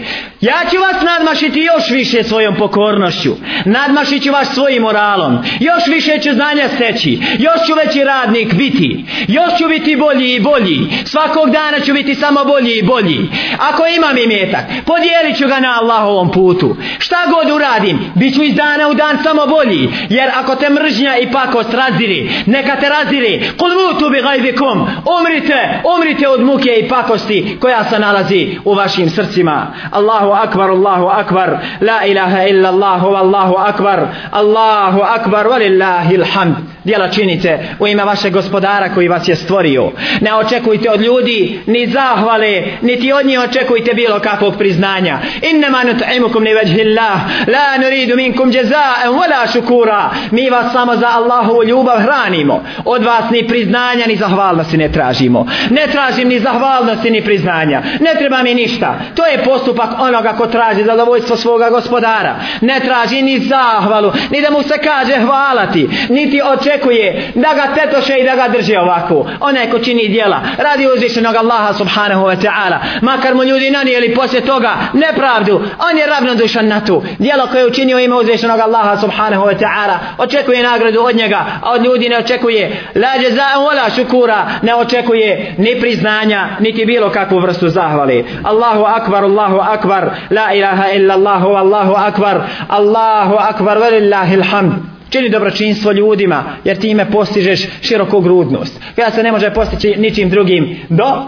Ja 0.43 0.59
ću 0.71 0.77
vas 0.79 1.03
nadmašiti 1.03 1.59
još 1.59 1.89
više 1.89 2.23
svojom 2.23 2.55
pokornošću. 2.55 3.33
Nadmašit 3.65 4.23
ću 4.23 4.31
vas 4.31 4.53
svojim 4.53 4.81
moralom. 4.81 5.37
Još 5.59 5.87
više 5.87 6.19
ću 6.21 6.33
znanja 6.33 6.69
steći. 6.75 7.21
Još 7.39 7.67
ću 7.67 7.73
veći 7.73 8.03
radnik 8.03 8.53
biti. 8.53 9.05
Još 9.27 9.57
ću 9.57 9.67
biti 9.67 9.95
bolji 9.95 10.33
i 10.33 10.39
bolji. 10.39 10.77
Svakog 11.05 11.49
dana 11.49 11.79
ću 11.79 11.93
biti 11.93 12.15
samo 12.15 12.45
bolji 12.45 12.77
i 12.77 12.83
bolji. 12.83 13.29
Ako 13.59 13.83
imam 13.87 14.17
imetak, 14.17 14.65
podijelit 14.85 15.37
ću 15.37 15.47
ga 15.47 15.59
na 15.59 15.77
Allahovom 15.81 16.31
putu. 16.31 16.75
Šta 16.99 17.17
god 17.33 17.55
uradim, 17.55 17.99
bit 18.15 18.35
ću 18.35 18.43
iz 18.43 18.55
dana 18.55 18.87
u 18.87 18.93
dan 18.93 19.17
samo 19.23 19.47
bolji. 19.47 19.89
Jer 20.09 20.29
ako 20.35 20.55
te 20.55 20.69
mržnja 20.69 21.17
i 21.17 21.31
pakost 21.31 21.73
razdiri, 21.73 22.31
neka 22.45 22.75
te 22.75 22.89
razdiri. 22.89 23.51
Kul 23.57 23.69
mutu 23.69 24.09
bi 24.09 24.21
gajbikum. 24.21 24.87
Umrite, 25.19 25.81
umrite 25.95 26.27
od 26.27 26.41
muke 26.41 26.69
i 26.79 26.89
pakosti 26.89 27.57
koja 27.59 27.83
se 27.83 27.99
nalazi 27.99 28.57
u 28.65 28.73
vašim 28.73 29.09
srcima. 29.09 29.73
Allahu 29.91 30.32
أكبر 30.33 30.73
Allahu 30.73 31.19
أكبر 31.19 31.57
la 31.81 32.05
إله 32.05 32.49
إلا 32.49 32.69
الله 32.69 33.05
والله 33.05 33.69
أكبر 33.69 34.07
Allahu 34.33 34.99
أكبر 35.01 35.47
ولله 35.47 36.15
الحمد 36.15 36.55
Djela 36.83 37.09
činite 37.09 37.59
u 37.79 37.87
ime 37.87 38.03
vaše 38.03 38.29
gospodara 38.29 38.93
koji 38.93 39.07
vas 39.07 39.27
je 39.27 39.35
stvorio. 39.35 39.91
Ne 40.21 40.35
očekujte 40.35 40.91
od 40.91 41.01
ljudi 41.01 41.59
ni 41.67 41.87
zahvale, 41.87 42.63
niti 42.81 43.13
od 43.13 43.25
njih 43.25 43.39
očekujte 43.39 43.93
bilo 43.93 44.19
kakvog 44.19 44.57
priznanja. 44.57 45.17
Innama 45.41 45.77
nut'imukum 45.83 46.43
li 46.43 46.53
vajhillah, 46.53 47.19
la 47.47 47.83
nuridu 47.83 48.15
minkum 48.15 48.51
jaza'an 48.51 49.09
wala 49.09 49.47
shukura. 49.47 50.09
Mi 50.31 50.49
vas 50.49 50.73
samo 50.73 50.95
za 50.95 51.07
Allahovu 51.07 51.63
ljubav 51.63 51.99
hranimo. 51.99 52.63
Od 52.85 53.03
vas 53.03 53.29
ni 53.31 53.47
priznanja 53.47 54.05
ni 54.07 54.15
zahvalnosti 54.15 54.77
ne 54.77 54.91
tražimo. 54.91 55.47
Ne 55.69 55.87
tražim 55.87 56.27
ni 56.27 56.39
zahvalnosti 56.39 57.11
ni 57.11 57.21
priznanja. 57.21 57.81
Ne 57.99 58.15
treba 58.19 58.43
mi 58.43 58.53
ništa. 58.53 58.95
To 59.15 59.25
je 59.25 59.43
postupak 59.43 59.89
onog 59.99 60.22
onoga 60.23 60.37
ko 60.37 60.47
traži 60.47 60.83
zadovoljstvo 60.83 61.37
svoga 61.37 61.69
gospodara. 61.69 62.35
Ne 62.61 62.79
traži 62.79 63.21
ni 63.21 63.39
zahvalu, 63.39 64.11
ni 64.31 64.41
da 64.41 64.51
mu 64.51 64.63
se 64.63 64.77
kaže 64.77 65.15
hvalati, 65.15 65.89
niti 66.09 66.41
očekuje 66.45 67.31
da 67.35 67.49
ga 67.53 67.75
tetoše 67.75 68.17
i 68.19 68.23
da 68.23 68.35
ga 68.35 68.47
drže 68.47 68.79
ovako. 68.79 69.27
Onaj 69.39 69.69
ko 69.69 69.79
čini 69.79 70.07
dijela, 70.07 70.41
radi 70.57 70.87
uzvišenog 70.87 71.35
Allaha 71.35 71.73
subhanahu 71.73 72.25
wa 72.25 72.35
ta'ala, 72.35 72.77
makar 73.01 73.35
mu 73.35 73.43
ljudi 73.43 73.71
nanijeli 73.71 74.15
poslije 74.15 74.45
toga 74.45 74.73
nepravdu, 74.93 75.61
on 75.91 75.97
je 75.97 76.07
ravnodušan 76.07 76.67
na 76.67 76.85
tu. 76.85 77.03
Dijelo 77.19 77.47
koje 77.47 77.61
je 77.61 77.67
učinio 77.67 77.99
ime 77.99 78.15
uzvišenog 78.15 78.59
Allaha 78.59 78.97
subhanahu 78.97 79.45
wa 79.45 79.55
ta'ala, 79.59 79.97
očekuje 80.17 80.63
nagradu 80.63 81.01
od 81.01 81.15
njega, 81.15 81.45
a 81.61 81.71
od 81.71 81.83
ljudi 81.83 82.09
ne 82.09 82.17
očekuje 82.17 82.81
la 82.95 83.13
jazaa 83.23 83.57
wala 83.57 83.89
shukura, 83.89 84.45
ne 84.61 84.75
očekuje 84.75 85.55
ni 85.57 85.79
priznanja, 85.79 86.47
niti 86.59 86.85
bilo 86.85 87.09
kakvu 87.09 87.39
vrstu 87.39 87.69
zahvali. 87.69 88.25
Allahu 88.43 88.83
akbar, 88.83 89.23
Allahu 89.23 89.59
akbar, 89.59 90.12
la 90.29 90.53
ilaha 90.53 90.91
illa 90.91 91.13
Allahu, 91.13 91.47
Allahu 91.47 91.93
akbar, 91.93 92.41
Allahu 92.67 93.35
akbar, 93.39 93.77
velillahi 93.77 94.41
hamd. 94.41 94.73
Čini 95.09 95.29
dobročinstvo 95.29 95.91
ljudima, 95.91 96.43
jer 96.63 96.77
time 96.77 97.11
postižeš 97.11 97.67
široku 97.81 98.21
grudnost. 98.21 98.79
Kada 98.95 99.11
se 99.11 99.23
ne 99.23 99.31
može 99.31 99.53
postići 99.53 99.95
ničim 99.97 100.29
drugim 100.29 100.79
do 100.89 101.23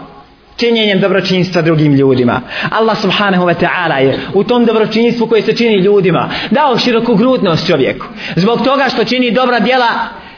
činjenjem 0.56 1.00
dobročinstva 1.00 1.62
drugim 1.62 1.94
ljudima. 1.94 2.40
Allah 2.70 2.98
subhanahu 2.98 3.44
wa 3.44 3.54
ta'ala 3.54 3.96
je 3.96 4.18
u 4.34 4.44
tom 4.44 4.64
dobročinstvu 4.64 5.26
koje 5.26 5.42
se 5.42 5.56
čini 5.56 5.74
ljudima 5.78 6.30
dao 6.50 6.78
široku 6.78 7.14
grudnost 7.14 7.66
čovjeku. 7.66 8.06
Zbog 8.36 8.64
toga 8.64 8.84
što 8.88 9.04
čini 9.04 9.30
dobra 9.30 9.60
djela 9.60 9.88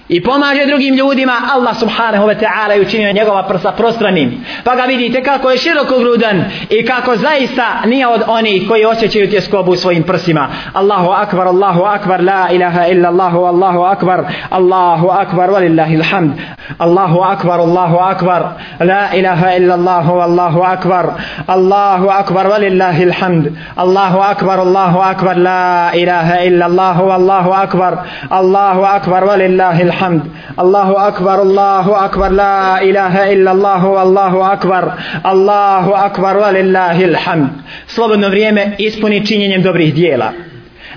i 0.08 0.22
pomaže 0.22 0.66
drugim 0.66 0.94
ljudima, 0.94 1.32
Allah 1.54 1.78
subhanahu 1.78 2.26
wa 2.26 2.34
ta'ala 2.40 2.72
je 2.72 2.80
učinio 2.80 3.12
njegova 3.12 3.42
prsa 3.42 3.72
prostranim. 3.72 4.44
Pa 4.64 4.76
ga 4.76 4.82
vidite 4.82 5.22
kako 5.22 5.50
je 5.50 5.58
široko 5.58 5.98
grudan 5.98 6.44
i 6.70 6.86
kako 6.86 7.16
zaista 7.16 7.82
nije 7.86 8.08
od 8.08 8.22
onih 8.26 8.68
koji 8.68 8.84
osjećaju 8.84 9.30
tjeskobu 9.30 9.72
u 9.72 9.76
svojim 9.76 10.02
prsima. 10.02 10.48
Allahu 10.72 11.10
akbar, 11.10 11.46
Allahu 11.46 11.82
akbar, 11.82 12.24
la 12.24 12.48
ilaha 12.50 12.86
illa 12.86 13.08
Allahu, 13.08 13.38
Allahu 13.38 13.82
akbar, 13.82 14.24
Allahu 14.50 15.08
akbar, 15.08 15.50
walillahi 15.50 15.96
alhamd. 15.96 16.32
Allahu 16.78 17.20
akbar, 17.20 17.60
Allahu 17.60 17.96
akbar, 17.96 18.42
la 18.80 19.08
ilaha 19.14 19.56
illa 19.56 19.74
Allahu, 19.74 20.12
Allahu 20.12 20.62
akbar, 20.62 21.06
Allahu 21.46 22.08
akbar, 22.08 22.46
walillahi 22.46 23.02
alhamd. 23.02 23.56
Allahu 23.76 24.18
akbar, 24.18 24.58
Allahu 24.58 24.98
akbar, 24.98 25.36
la 25.36 25.90
ilaha 25.94 26.44
illa 26.44 26.64
Allahu, 26.64 27.10
Allahu 27.10 27.50
akbar, 27.52 27.92
Allahu 28.30 28.82
akbar, 28.84 29.22
walillahi 29.24 29.82
alhamd. 29.82 29.98
الحمد 29.98 30.22
الله 30.60 31.07
أكبر 31.07 31.41
الله 31.41 32.05
أكبر 32.05 32.29
لا 32.29 32.81
إله 32.81 33.33
إلا 33.33 33.51
الله 33.51 33.86
والله 33.86 34.53
أكبر 34.53 34.93
الله 35.25 36.05
أكبر 36.05 36.38
ولله 36.38 37.05
الحمد 37.05 37.50
slobodno 37.88 38.29
vrijeme 38.29 38.75
ispuni 38.77 39.25
činjenjem 39.25 39.62
dobrih 39.62 39.93
dijela 39.93 40.31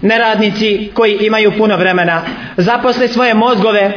neradnici 0.02 0.90
koji 0.94 1.18
imaju 1.20 1.52
puno 1.58 1.76
vremena 1.76 2.22
zaposle 2.56 3.08
svoje 3.08 3.34
mozgove 3.34 3.92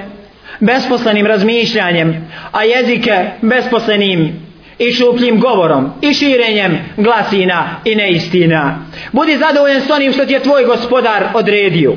besposlenim 0.60 1.26
razmišljanjem 1.26 2.28
a 2.52 2.64
jezike 2.64 3.26
besposlenim 3.42 4.50
i 4.80 4.92
šupljim 4.92 5.40
govorom 5.40 5.92
i 6.02 6.14
širenjem 6.14 6.78
glasina 6.98 7.66
i 7.86 7.96
neistina 7.96 8.80
budi 9.12 9.38
zadovoljen 9.38 9.82
s 9.82 9.90
onim 9.90 10.14
što 10.14 10.26
ti 10.26 10.34
je 10.34 10.40
tvoj 10.40 10.64
gospodar 10.66 11.24
odredio 11.34 11.96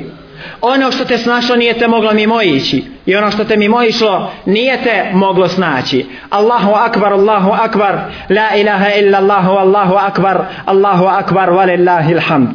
ono 0.60 0.92
što 0.92 1.04
te 1.04 1.18
snašlo 1.18 1.56
nije 1.56 1.78
te 1.78 1.88
moglo 1.88 2.12
mimoići. 2.12 2.84
i 3.08 3.16
ono 3.16 3.30
što 3.30 3.44
te 3.44 3.56
mimoišlo 3.56 4.30
nije 4.46 4.82
te 4.82 5.10
moglo 5.12 5.48
snaći. 5.48 6.06
Allahu 6.30 6.72
akbar, 6.72 7.12
Allahu 7.12 7.50
akbar. 7.52 7.98
La 8.28 8.56
ilaha 8.56 8.88
illa 8.94 9.18
Allahu, 9.18 9.50
Allahu 9.50 9.94
akbar. 9.94 10.44
Allahu 10.64 11.04
akbar, 11.04 11.50
walillahi 11.50 12.14
alhamd. 12.14 12.48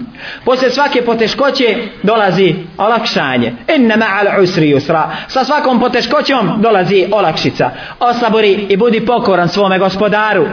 Poslije 0.45 0.71
svake 0.71 1.01
poteškoće 1.01 1.77
dolazi 2.03 2.55
olakšanje. 2.77 3.53
Inna 3.75 3.95
ma'al 3.95 4.43
usri 4.43 4.73
yusra. 4.73 5.03
sa 5.27 5.43
svakom 5.43 5.79
poteškoćom 5.79 6.61
dolazi 6.61 7.07
olakšica. 7.11 7.69
Osabori 7.99 8.65
i 8.69 8.77
budi 8.77 9.05
pokoran 9.05 9.49
svome 9.49 9.79
gospodaru. 9.79 10.45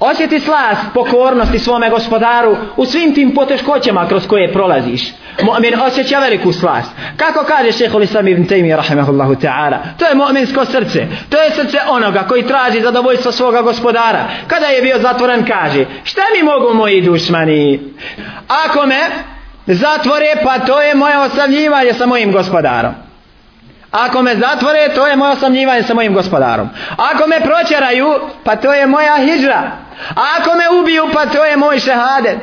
Osjeti 0.00 0.40
slast 0.40 0.82
pokornosti 0.94 1.58
svome 1.58 1.90
gospodaru 1.90 2.56
u 2.76 2.84
svim 2.84 3.14
tim 3.14 3.34
poteškoćama 3.34 4.08
kroz 4.08 4.26
koje 4.26 4.52
prolaziš. 4.52 5.12
Mu'min 5.42 5.82
osjeća 5.86 6.18
veliku 6.18 6.52
slast. 6.52 6.90
Kako 7.16 7.44
kaže 7.44 7.72
šehol 7.72 8.02
Islam 8.02 8.28
ibn 8.28 8.46
Taymi 8.46 8.76
rahimahullahu 8.76 9.34
ta'ala? 9.34 9.78
To 9.98 10.04
je 10.04 10.14
mu'minsko 10.14 10.64
srce. 10.64 11.06
To 11.28 11.36
je 11.42 11.50
srce 11.50 11.78
onoga 11.88 12.24
koji 12.28 12.46
traži 12.46 12.80
zadovoljstvo 12.80 13.32
svoga 13.32 13.62
gospodara. 13.62 14.24
Kada 14.46 14.66
je 14.66 14.82
bio 14.82 14.98
zatvoren 14.98 15.46
kaže 15.46 15.84
šta 16.04 16.22
mi 16.36 16.42
mogu 16.42 16.74
moji 16.74 17.02
dušmani? 17.02 17.80
Ako 18.48 18.86
me 18.86 19.00
zatvore 19.66 20.34
pa 20.44 20.58
to 20.58 20.80
je 20.80 20.94
moje 20.94 21.18
osamljivanje 21.18 21.92
sa 21.92 22.06
mojim 22.06 22.32
gospodarom. 22.32 23.05
Ako 24.04 24.22
me 24.22 24.36
zatvore, 24.36 24.88
to 24.94 25.06
je 25.06 25.16
moje 25.16 25.32
osamljivanje 25.32 25.82
sa 25.82 25.94
mojim 25.94 26.14
gospodarom. 26.14 26.68
Ako 26.96 27.26
me 27.26 27.40
proćeraju, 27.40 28.20
pa 28.44 28.56
to 28.56 28.74
je 28.74 28.86
moja 28.86 29.16
hijra. 29.16 29.70
Ako 30.14 30.54
me 30.54 30.80
ubiju, 30.80 31.08
pa 31.12 31.26
to 31.26 31.44
je 31.44 31.56
moj 31.56 31.78
šehadet. 31.78 32.38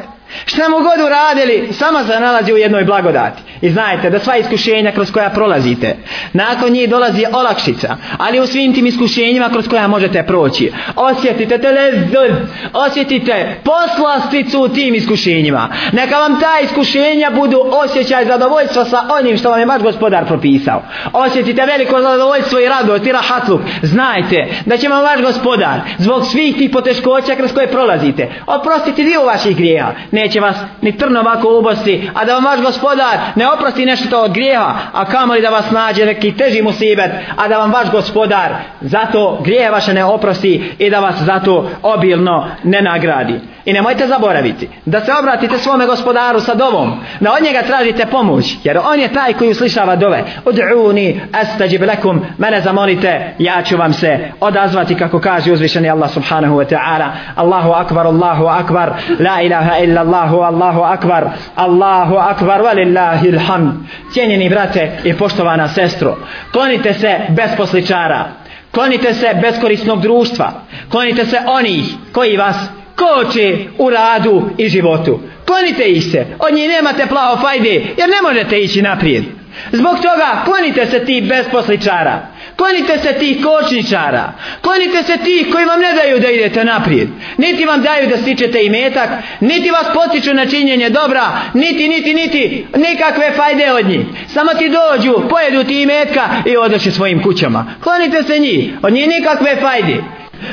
Šta 0.45 0.69
mu 0.69 0.79
god 0.79 1.05
uradili, 1.05 1.73
samo 1.73 2.03
se 2.03 2.19
nalazi 2.19 2.53
u 2.53 2.57
jednoj 2.57 2.83
blagodati. 2.83 3.43
I 3.63 3.69
znajte 3.69 4.09
da 4.09 4.19
sva 4.19 4.37
iskušenja 4.37 4.91
kroz 4.91 5.11
koja 5.11 5.29
prolazite, 5.29 5.95
nakon 6.33 6.71
njih 6.71 6.89
dolazi 6.89 7.25
olakšica, 7.33 7.95
ali 8.17 8.39
u 8.39 8.47
svim 8.47 8.73
tim 8.73 8.85
iskušenjima 8.85 9.49
kroz 9.49 9.67
koja 9.67 9.87
možete 9.87 10.23
proći, 10.23 10.71
osjetite 10.95 11.57
telezor, 11.57 12.31
osjetite 12.73 13.61
poslasticu 13.63 14.61
u 14.61 14.67
tim 14.67 14.95
iskušenjima. 14.95 15.69
Neka 15.91 16.17
vam 16.17 16.39
ta 16.39 16.59
iskušenja 16.63 17.31
budu 17.35 17.57
osjećaj 17.83 18.25
zadovoljstva 18.25 18.85
sa 18.85 19.03
onim 19.19 19.37
što 19.37 19.49
vam 19.49 19.59
je 19.59 19.65
vaš 19.65 19.81
gospodar 19.81 20.25
propisao. 20.25 20.81
Osjetite 21.13 21.65
veliko 21.65 22.01
zadovoljstvo 22.01 22.59
i 22.59 22.67
radost 22.67 23.05
i 23.05 23.11
rahatluk. 23.11 23.61
Znajte 23.81 24.47
da 24.65 24.77
će 24.77 24.89
vam 24.89 25.03
vaš 25.03 25.21
gospodar 25.21 25.79
zbog 25.97 26.25
svih 26.25 26.57
tih 26.57 26.69
poteškoća 26.73 27.35
kroz 27.35 27.53
koje 27.53 27.67
prolazite 27.67 28.31
oprostiti 28.47 29.03
dio 29.03 29.25
vaših 29.25 29.57
grijeha. 29.57 29.91
Neće 30.11 30.39
vas 30.39 30.55
ni 30.81 30.97
trno 30.97 31.19
ovako 31.19 31.59
ubosti, 31.59 32.09
a 32.13 32.25
da 32.25 32.33
vam 32.33 32.45
vaš 32.45 32.61
gospodar 32.61 33.17
ne 33.35 33.52
oprosti 33.53 33.85
nešto 33.85 34.21
od 34.21 34.33
grijeha, 34.33 34.75
a 34.93 35.05
kamoli 35.05 35.41
da 35.41 35.49
vas 35.49 35.71
nađe 35.71 36.05
neki 36.05 36.31
teži 36.37 36.61
musibet, 36.61 37.11
a 37.37 37.47
da 37.47 37.57
vam 37.57 37.71
vaš 37.71 37.91
gospodar 37.91 38.53
zato 38.81 39.41
grije 39.43 39.71
vaše 39.71 39.93
ne 39.93 40.05
oprosti 40.05 40.71
i 40.79 40.89
da 40.89 40.99
vas 40.99 41.15
zato 41.25 41.69
obilno 41.81 42.47
ne 42.63 42.81
nagradi. 42.81 43.39
I 43.65 43.73
nemojte 43.73 44.07
zaboraviti 44.07 44.69
da 44.85 45.01
se 45.01 45.11
obratite 45.19 45.57
svome 45.57 45.85
gospodaru 45.85 46.39
sa 46.39 46.55
dovom, 46.55 46.99
da 47.19 47.33
od 47.33 47.43
njega 47.43 47.61
tražite 47.61 48.05
pomoć, 48.05 48.55
jer 48.63 48.77
on 48.77 48.99
je 48.99 49.13
taj 49.13 49.33
koji 49.33 49.51
uslišava 49.51 49.95
dove. 49.95 50.23
Ud'uni 50.45 51.19
astajib 51.31 51.83
lakum, 51.83 52.21
mene 52.37 52.61
zamolite, 52.61 53.35
ja 53.39 53.61
ću 53.61 53.77
vam 53.77 53.93
se 53.93 54.31
odazvati 54.39 54.95
kako 54.95 55.19
kaže 55.19 55.51
uzvišeni 55.51 55.89
Allah 55.89 56.11
subhanahu 56.11 56.55
wa 56.55 56.65
ta'ala. 56.65 57.09
Allahu 57.35 57.71
akbar, 57.71 58.07
Allahu 58.07 58.45
akbar, 58.45 58.93
la 59.19 59.41
ilaha 59.41 59.77
illa 59.77 60.01
Allahu, 60.01 60.37
Allahu 60.37 60.81
akbar, 60.81 61.29
Allahu 61.55 62.15
akbar, 62.15 62.61
walillahi 62.61 63.27
ilhamd. 63.27 63.71
Cijenjeni 64.13 64.49
brate 64.49 64.91
i 65.03 65.13
poštovana 65.13 65.67
sestro, 65.67 66.17
klonite 66.51 66.93
se 66.93 67.19
bez 67.29 67.49
posličara, 67.57 68.25
klonite 68.71 69.13
se 69.13 69.33
beskorisnog 69.41 70.01
društva, 70.01 70.51
klonite 70.91 71.25
se 71.25 71.37
onih 71.47 71.85
koji 72.13 72.37
vas 72.37 72.55
koče 72.95 73.57
u 73.77 73.89
radu 73.89 74.49
i 74.57 74.69
životu. 74.69 75.19
Klonite 75.45 75.83
ih 75.83 76.03
se, 76.03 76.25
od 76.39 76.53
njih 76.53 76.69
nemate 76.69 77.05
plavo 77.05 77.41
fajde, 77.41 77.73
jer 77.97 78.09
ne 78.09 78.21
možete 78.29 78.59
ići 78.59 78.81
naprijed. 78.81 79.23
Zbog 79.71 79.95
toga 79.95 80.41
klonite 80.45 80.85
se 80.85 81.05
ti 81.05 81.21
besposličara. 81.29 82.27
Klonite 82.57 82.97
se 82.97 83.13
tih 83.13 83.45
kočničara. 83.45 84.33
Klonite 84.61 85.03
se 85.03 85.17
tih 85.17 85.47
koji 85.51 85.65
vam 85.65 85.79
ne 85.79 85.93
daju 85.93 86.19
da 86.19 86.29
idete 86.31 86.63
naprijed. 86.63 87.07
Niti 87.37 87.65
vam 87.65 87.81
daju 87.81 88.09
da 88.09 88.17
stičete 88.17 88.63
i 88.63 88.69
metak, 88.69 89.09
niti 89.39 89.71
vas 89.71 89.87
potiču 89.93 90.33
na 90.33 90.45
činjenje 90.45 90.89
dobra, 90.89 91.31
niti, 91.53 91.87
niti, 91.87 92.13
niti, 92.13 92.65
nikakve 92.75 93.31
fajde 93.35 93.71
od 93.71 93.85
njih. 93.85 94.05
Samo 94.27 94.53
ti 94.53 94.69
dođu, 94.69 95.29
pojedu 95.29 95.63
ti 95.63 95.81
i 95.81 95.85
metka 95.85 96.29
i 96.45 96.57
odoši 96.57 96.91
svojim 96.91 97.23
kućama. 97.23 97.65
Klonite 97.83 98.23
se 98.23 98.39
njih, 98.39 98.73
od 98.81 98.93
njih 98.93 99.07
nikakve 99.07 99.55
fajde 99.61 100.03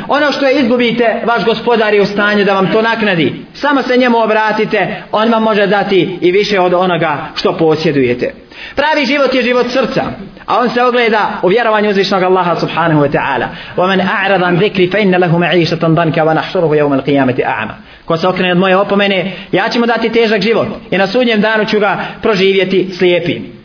Ono 0.07 0.31
što 0.31 0.45
je 0.45 0.59
izgubite, 0.59 1.21
vaš 1.25 1.45
gospodar 1.45 1.93
je 1.93 2.01
u 2.01 2.05
stanju 2.05 2.45
da 2.45 2.53
vam 2.53 2.71
to 2.71 2.81
naknadi. 2.81 3.45
Samo 3.53 3.81
se 3.81 3.97
njemu 3.97 4.17
obratite, 4.17 5.03
on 5.11 5.31
vam 5.31 5.43
može 5.43 5.67
dati 5.67 6.17
i 6.21 6.31
više 6.31 6.59
od 6.59 6.73
onoga 6.73 7.17
što 7.35 7.57
posjedujete. 7.57 8.33
Pravi 8.75 9.05
život 9.05 9.33
je 9.33 9.41
život 9.41 9.67
srca, 9.69 10.03
a 10.45 10.59
on 10.59 10.69
se 10.69 10.83
ogleda 10.83 11.39
u 11.43 11.47
vjerovanju 11.47 11.89
uzvišnog 11.89 12.23
Allaha 12.23 12.55
subhanahu 12.55 13.01
wa 13.01 13.11
ta'ala. 13.11 13.47
وَمَنْ 13.77 14.01
أَعْرَضَ 14.01 14.43
عَنْ 14.43 14.57
ذِكْرِ 14.59 14.91
فَإِنَّ 14.91 15.15
لَهُ 15.15 15.37
مَعِيشَةً 15.37 15.87
ضَنْكَ 15.87 16.17
وَنَحْشُرُهُ 16.17 16.75
يَوْمَ 16.75 16.93
الْقِيَامَةِ 16.93 17.37
أَعْمَ 17.45 17.69
Ko 18.05 18.17
se 18.17 18.27
okrene 18.27 18.51
od 18.51 18.57
moje 18.57 18.77
opomene, 18.77 19.31
ja 19.51 19.69
ću 19.69 19.79
mu 19.79 19.85
dati 19.85 20.09
težak 20.09 20.41
život 20.41 20.67
i 20.91 20.97
na 20.97 21.07
sudnjem 21.07 21.41
danu 21.41 21.65
ću 21.65 21.79
ga 21.79 21.97
proživjeti 22.21 22.89
slijepim. 22.93 23.58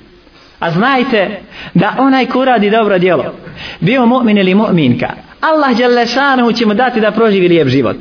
A 0.60 0.72
znajte 0.72 1.40
da 1.74 1.94
onaj 1.98 2.26
ko 2.26 2.46
radi 2.46 2.70
dobro 2.70 3.00
djelo, 3.00 3.34
bio 3.80 4.06
mu'min 4.06 4.38
ili 4.38 4.56
mu'minka, 4.56 5.10
Allah 5.42 5.78
Đalešanu 5.78 6.52
će 6.52 6.66
mu 6.66 6.74
dati 6.74 7.02
da 7.02 7.12
proživi 7.12 7.48
lijep 7.48 7.68
život. 7.68 7.96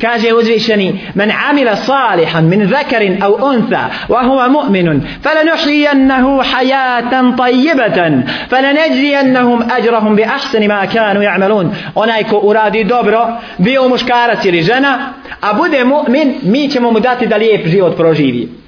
Kaže 0.00 0.32
uzvišeni, 0.34 1.00
men 1.14 1.32
amila 1.50 1.76
salihan 1.76 2.44
min 2.48 2.68
zakarin 2.68 3.22
au 3.22 3.32
untha, 3.48 3.90
wa 4.08 4.22
huwa 4.22 4.48
mu'minun, 4.48 5.00
falanuhiyannahu 5.22 6.42
hayatan 6.52 7.36
tayyibatan, 7.36 8.22
falanajziyannahum 8.50 9.62
ajrahum 9.76 10.16
bi 10.16 10.24
ahsani 10.24 10.68
ma 10.68 10.86
kanu 10.86 11.20
ya'malun. 11.20 11.70
Onaj 11.94 12.24
ko 12.24 12.38
uradi 12.38 12.84
dobro, 12.84 13.26
bio 13.58 13.88
muškarac 13.88 14.44
ili 14.44 14.62
žena, 14.62 15.12
a 15.40 15.52
bude 15.52 15.84
mu'min, 15.84 16.34
mi 16.42 16.68
ćemo 16.70 16.90
mu 16.90 17.00
dati 17.00 17.26
da 17.26 17.36
lijep 17.36 17.66
život 17.66 17.96
proživi. 17.96 18.61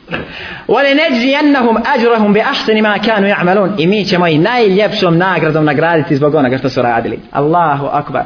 ولنجزينهم 0.68 1.82
اجرهم 1.86 2.32
باحسن 2.32 2.82
ما 2.82 2.96
كانوا 2.96 3.68
I 3.78 3.86
mi 3.86 4.04
ćemo 4.04 4.26
i 4.26 4.38
najljepšom 4.38 5.18
nagradom 5.18 5.64
nagraditi 5.64 6.16
zbog 6.16 6.34
onoga 6.34 6.58
što 6.58 6.68
su 6.68 6.82
radili. 6.82 7.18
Allahu 7.32 7.86
akbar. 7.92 8.22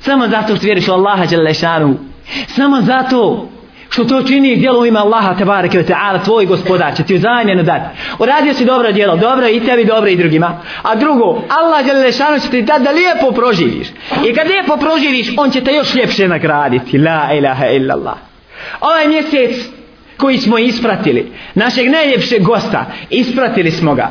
Samo 0.00 0.28
zato 0.28 0.56
što 0.56 0.64
vjeruješ 0.66 0.88
u 0.88 0.92
Allaha 0.92 1.26
dželle 1.26 1.54
samo 2.46 2.80
zato 2.80 3.48
što 3.90 4.04
to 4.04 4.22
čini 4.22 4.56
djelovima 4.56 5.00
Allaha 5.00 5.34
te 5.34 5.44
bareke 5.44 5.78
ve 5.78 5.86
taala 5.86 6.18
tvoj 6.18 6.46
gospodar 6.46 6.96
će 6.96 7.02
ti 7.02 7.18
zamjenu 7.18 7.62
dati. 7.62 7.98
Uradio 8.18 8.54
si 8.54 8.64
dobro 8.64 8.92
djelo 8.92 9.16
dobro 9.16 9.48
i 9.48 9.60
tebi 9.60 9.84
dobro 9.84 10.10
i 10.10 10.16
drugima. 10.16 10.60
A 10.82 10.94
drugo 10.94 11.42
Allah 11.48 11.86
dželle 11.86 12.40
će 12.40 12.50
ti 12.50 12.62
dati 12.62 12.82
da 12.82 12.90
lijepo 12.90 13.32
proživiš. 13.32 13.88
I 14.26 14.34
kad 14.34 14.46
lijepo 14.46 14.76
proživiš 14.76 15.28
on 15.36 15.50
će 15.50 15.60
te 15.60 15.72
još 15.72 15.94
ljepše 15.94 16.28
nagraditi. 16.28 16.98
La 16.98 17.28
ilaha 17.32 17.66
illallah. 17.66 18.16
Ovaj 18.80 19.08
mjesec 19.08 19.50
koji 20.22 20.38
smo 20.38 20.58
ispratili, 20.58 21.32
našeg 21.54 21.90
najljepšeg 21.90 22.42
gosta, 22.42 22.86
ispratili 23.10 23.70
smo 23.70 23.94
ga. 23.94 24.10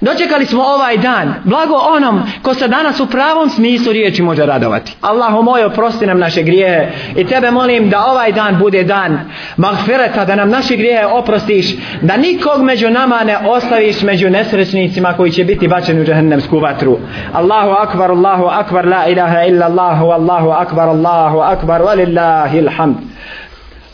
Dočekali 0.00 0.46
smo 0.46 0.62
ovaj 0.62 0.96
dan, 0.96 1.34
blago 1.44 1.74
onom 1.96 2.22
ko 2.42 2.54
se 2.54 2.68
danas 2.68 3.00
u 3.00 3.06
pravom 3.06 3.50
smislu 3.50 3.92
riječi 3.92 4.22
može 4.22 4.46
radovati. 4.46 4.96
Allahu 5.00 5.42
moj, 5.42 5.64
oprosti 5.64 6.06
nam 6.06 6.18
naše 6.18 6.42
grijehe 6.42 6.88
i 7.16 7.24
tebe 7.24 7.50
molim 7.50 7.90
da 7.90 8.04
ovaj 8.04 8.32
dan 8.32 8.58
bude 8.58 8.82
dan 8.84 9.18
magfireta, 9.56 10.24
da 10.24 10.34
nam 10.34 10.50
naše 10.50 10.76
grijehe 10.76 11.06
oprostiš, 11.06 11.66
da 12.02 12.16
nikog 12.16 12.62
među 12.62 12.90
nama 12.90 13.24
ne 13.24 13.38
ostaviš 13.38 14.02
među 14.02 14.30
nesrećnicima 14.30 15.12
koji 15.12 15.30
će 15.30 15.44
biti 15.44 15.68
bačeni 15.68 16.00
u 16.00 16.04
džahennemsku 16.04 16.58
vatru. 16.58 16.98
Allahu 17.32 17.70
akbar, 17.70 18.10
Allahu 18.10 18.44
akbar, 18.44 18.86
la 18.86 19.06
ilaha 19.08 19.42
illa 19.42 19.66
Allahu, 19.66 20.06
Allahu 20.06 20.50
akbar, 20.50 20.88
Allahu 20.88 21.38
akbar, 21.38 21.80
walillahi 21.80 22.68
alhamd. 22.68 22.96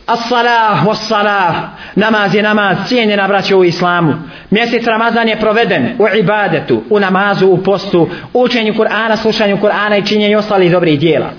As-salah, 0.07 0.87
was-salah, 0.87 1.55
namaz 1.97 2.35
je 2.35 2.43
namaz, 2.43 2.77
cijenjena 2.89 3.29
braća 3.29 3.57
u 3.57 3.65
islamu. 3.65 4.15
Mjesec 4.51 4.87
Ramazan 4.87 5.29
je 5.29 5.41
proveden 5.41 5.97
u 5.99 6.17
ibadetu, 6.17 6.83
u 6.91 7.01
namazu, 7.01 7.47
u 7.47 7.63
postu, 7.63 8.09
učenju 8.33 8.75
Kur'ana, 8.75 9.17
slušanju 9.17 9.57
Kur'ana 9.57 9.99
i 9.99 10.07
činjenju 10.07 10.39
ostalih 10.39 10.71
dobrih 10.71 11.01
dijela. 11.01 11.31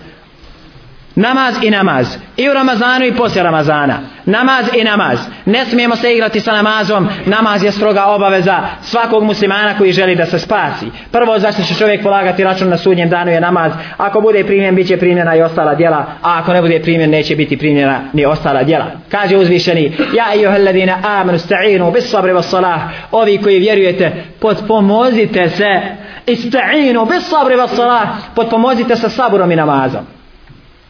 Namaz 1.15 1.55
i 1.63 1.69
namaz. 1.69 2.17
I 2.37 2.49
u 2.49 2.53
Ramazanu 2.53 3.05
i 3.05 3.15
poslije 3.15 3.43
Ramazana. 3.43 3.99
Namaz 4.25 4.65
i 4.75 4.83
namaz. 4.83 5.19
Ne 5.45 5.65
smijemo 5.65 5.95
se 5.95 6.13
igrati 6.13 6.39
sa 6.39 6.51
namazom. 6.51 7.09
Namaz 7.25 7.63
je 7.63 7.71
stroga 7.71 8.05
obaveza 8.05 8.59
svakog 8.81 9.23
muslimana 9.23 9.77
koji 9.77 9.91
želi 9.91 10.15
da 10.15 10.25
se 10.25 10.39
spasi. 10.39 10.85
Prvo 11.11 11.39
zašto 11.39 11.63
će 11.63 11.75
čovjek 11.75 12.03
polagati 12.03 12.43
račun 12.43 12.69
na 12.69 12.77
sudnjem 12.77 13.09
danu 13.09 13.31
je 13.31 13.41
namaz. 13.41 13.71
Ako 13.97 14.21
bude 14.21 14.43
primjen, 14.43 14.75
bit 14.75 14.87
će 14.87 14.97
primjena 14.97 15.35
i 15.35 15.41
ostala 15.41 15.75
djela. 15.75 16.05
A 16.21 16.39
ako 16.39 16.53
ne 16.53 16.61
bude 16.61 16.81
primjen, 16.81 17.09
neće 17.09 17.35
biti 17.35 17.57
primjena 17.57 17.99
ni 18.13 18.25
ostala 18.25 18.63
djela. 18.63 18.85
Kaže 19.11 19.37
uzvišeni, 19.37 19.97
ja 20.15 20.41
i 20.41 20.45
ohalladina 20.47 20.97
amanu 21.03 21.37
sta'inu 21.37 21.93
bis 21.93 22.09
sabri 22.09 22.33
vas 22.33 22.49
salah. 22.49 22.81
Ovi 23.11 23.37
koji 23.37 23.59
vjerujete, 23.59 24.11
potpomozite 24.39 25.49
se. 25.49 25.81
Ista'inu 26.27 27.05
bis 27.09 27.29
sabri 27.29 27.55
vas 27.55 27.75
salah. 27.75 28.07
Potpomozite 28.35 28.95
se 28.95 29.09
saburom 29.09 29.51
i 29.51 29.55
namazom. 29.55 30.22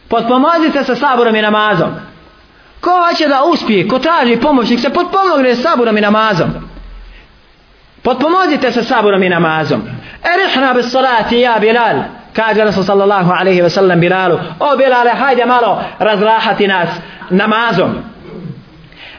Potpomozite 0.08 0.84
se 0.84 0.96
saburom 0.96 1.36
i 1.36 1.42
namazom. 1.42 1.90
Ko 2.80 2.90
hoće 3.08 3.28
da 3.28 3.44
uspije, 3.44 3.88
ko 3.88 3.98
traži 3.98 4.36
pomoć, 4.36 4.70
nek 4.70 4.80
se 4.80 4.90
potpomogne 4.90 5.54
saburom 5.54 5.98
i 5.98 6.00
namazom. 6.00 6.50
Potpomozite 8.02 8.72
se 8.72 8.82
saburom 8.82 9.22
i 9.22 9.28
namazom. 9.28 9.82
Erihna 10.34 10.74
bis 10.74 10.90
salati 10.90 11.38
ja 11.38 11.58
Bilal. 11.60 12.02
kaže 12.34 12.64
Rasul 12.64 12.84
sallallahu 12.84 13.32
alaihi 13.32 13.62
ve 13.62 13.70
sellem 13.70 14.00
Bilalu 14.00 14.38
o 14.60 14.76
Bilale 14.76 15.10
hajde 15.10 15.46
malo 15.46 15.82
razrahati 15.98 16.68
nas 16.68 16.88
namazom 17.30 17.94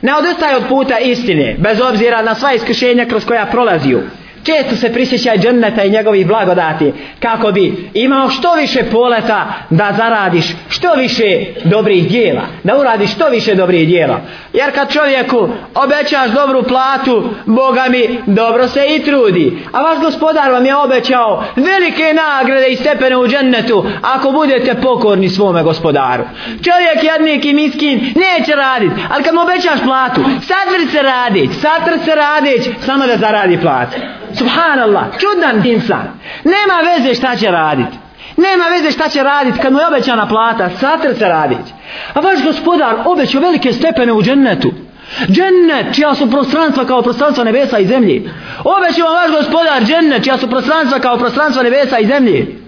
ne 0.01 0.15
odustaje 0.15 0.55
od 0.55 0.63
puta 0.69 0.99
istine 0.99 1.55
bez 1.59 1.81
obzira 1.81 2.21
na 2.21 2.35
sva 2.35 2.53
iskušenja 2.53 3.05
kroz 3.05 3.25
koja 3.25 3.45
prolaziju 3.45 4.01
često 4.45 4.75
se 4.75 4.93
prisjećaj 4.93 5.37
dženneta 5.37 5.83
i 5.83 5.89
njegovih 5.89 6.27
blagodati 6.27 6.93
kako 7.19 7.51
bi 7.51 7.89
imao 7.93 8.29
što 8.29 8.53
više 8.53 8.83
poleta 8.91 9.53
da 9.69 9.93
zaradiš 9.97 10.45
što 10.69 10.93
više 10.93 11.45
dobrih 11.63 12.09
dijela 12.09 12.41
da 12.63 12.77
uradiš 12.79 13.11
što 13.11 13.29
više 13.29 13.55
dobrih 13.55 13.87
dijela. 13.87 14.19
Jer 14.53 14.75
kad 14.75 14.91
čovjeku 14.91 15.49
obećaš 15.75 16.29
dobru 16.31 16.63
platu 16.63 17.29
Boga 17.45 17.85
mi 17.89 18.19
dobro 18.25 18.67
se 18.67 18.85
i 18.95 19.03
trudi. 19.03 19.57
A 19.71 19.81
vaš 19.81 19.99
gospodar 19.99 20.51
vam 20.51 20.65
je 20.65 20.75
obećao 20.75 21.43
velike 21.55 22.13
nagrade 22.13 22.67
i 22.67 22.75
stepene 22.75 23.17
u 23.17 23.27
džennetu 23.27 23.85
ako 24.01 24.31
budete 24.31 24.75
pokorni 24.81 25.29
svome 25.29 25.63
gospodaru. 25.63 26.23
Čovjek 26.63 27.03
jednik 27.03 27.45
i 27.45 27.53
miskin 27.53 27.99
neće 27.99 28.55
radit 28.55 28.91
ali 29.09 29.23
kad 29.23 29.33
mu 29.33 29.41
obećaš 29.41 29.79
platu 29.83 30.21
satr 30.41 30.91
se 30.91 31.01
radić 31.01 31.49
satr 31.61 32.05
se 32.05 32.15
radić 32.15 32.69
samo 32.85 33.07
da 33.07 33.17
zaradi 33.17 33.61
platu. 33.61 33.97
Subhanallah, 34.37 35.05
čudan 35.19 35.65
insan. 35.65 36.07
Nema 36.43 36.79
veze 36.91 37.15
šta 37.15 37.35
će 37.35 37.51
raditi. 37.51 37.97
Nema 38.37 38.65
veze 38.65 38.91
šta 38.91 39.09
će 39.09 39.23
raditi 39.23 39.59
kad 39.59 39.73
mu 39.73 39.79
je 39.79 39.87
obećana 39.87 40.27
plata, 40.27 40.69
satr 40.69 41.17
se 41.17 41.25
radit. 41.25 41.65
A 42.13 42.19
vaš 42.19 42.43
gospodar 42.43 42.95
obećao 43.05 43.41
velike 43.41 43.73
stepene 43.73 44.13
u 44.13 44.21
džennetu. 44.21 44.71
Džennet, 45.27 45.95
čija 45.95 46.15
su 46.15 46.31
prostranstva 46.31 46.85
kao 46.85 47.01
prostranstva 47.01 47.43
nebesa 47.43 47.79
i 47.79 47.87
zemlje. 47.87 48.31
Obećao 48.63 49.07
vam 49.07 49.15
vaš 49.15 49.31
gospodar 49.31 49.83
džennet, 49.83 50.23
čija 50.23 50.37
su 50.37 50.49
prostranstva 50.49 50.99
kao 50.99 51.17
prostranstva 51.17 51.63
nebesa 51.63 51.99
i 51.99 52.07
zemlje. 52.07 52.64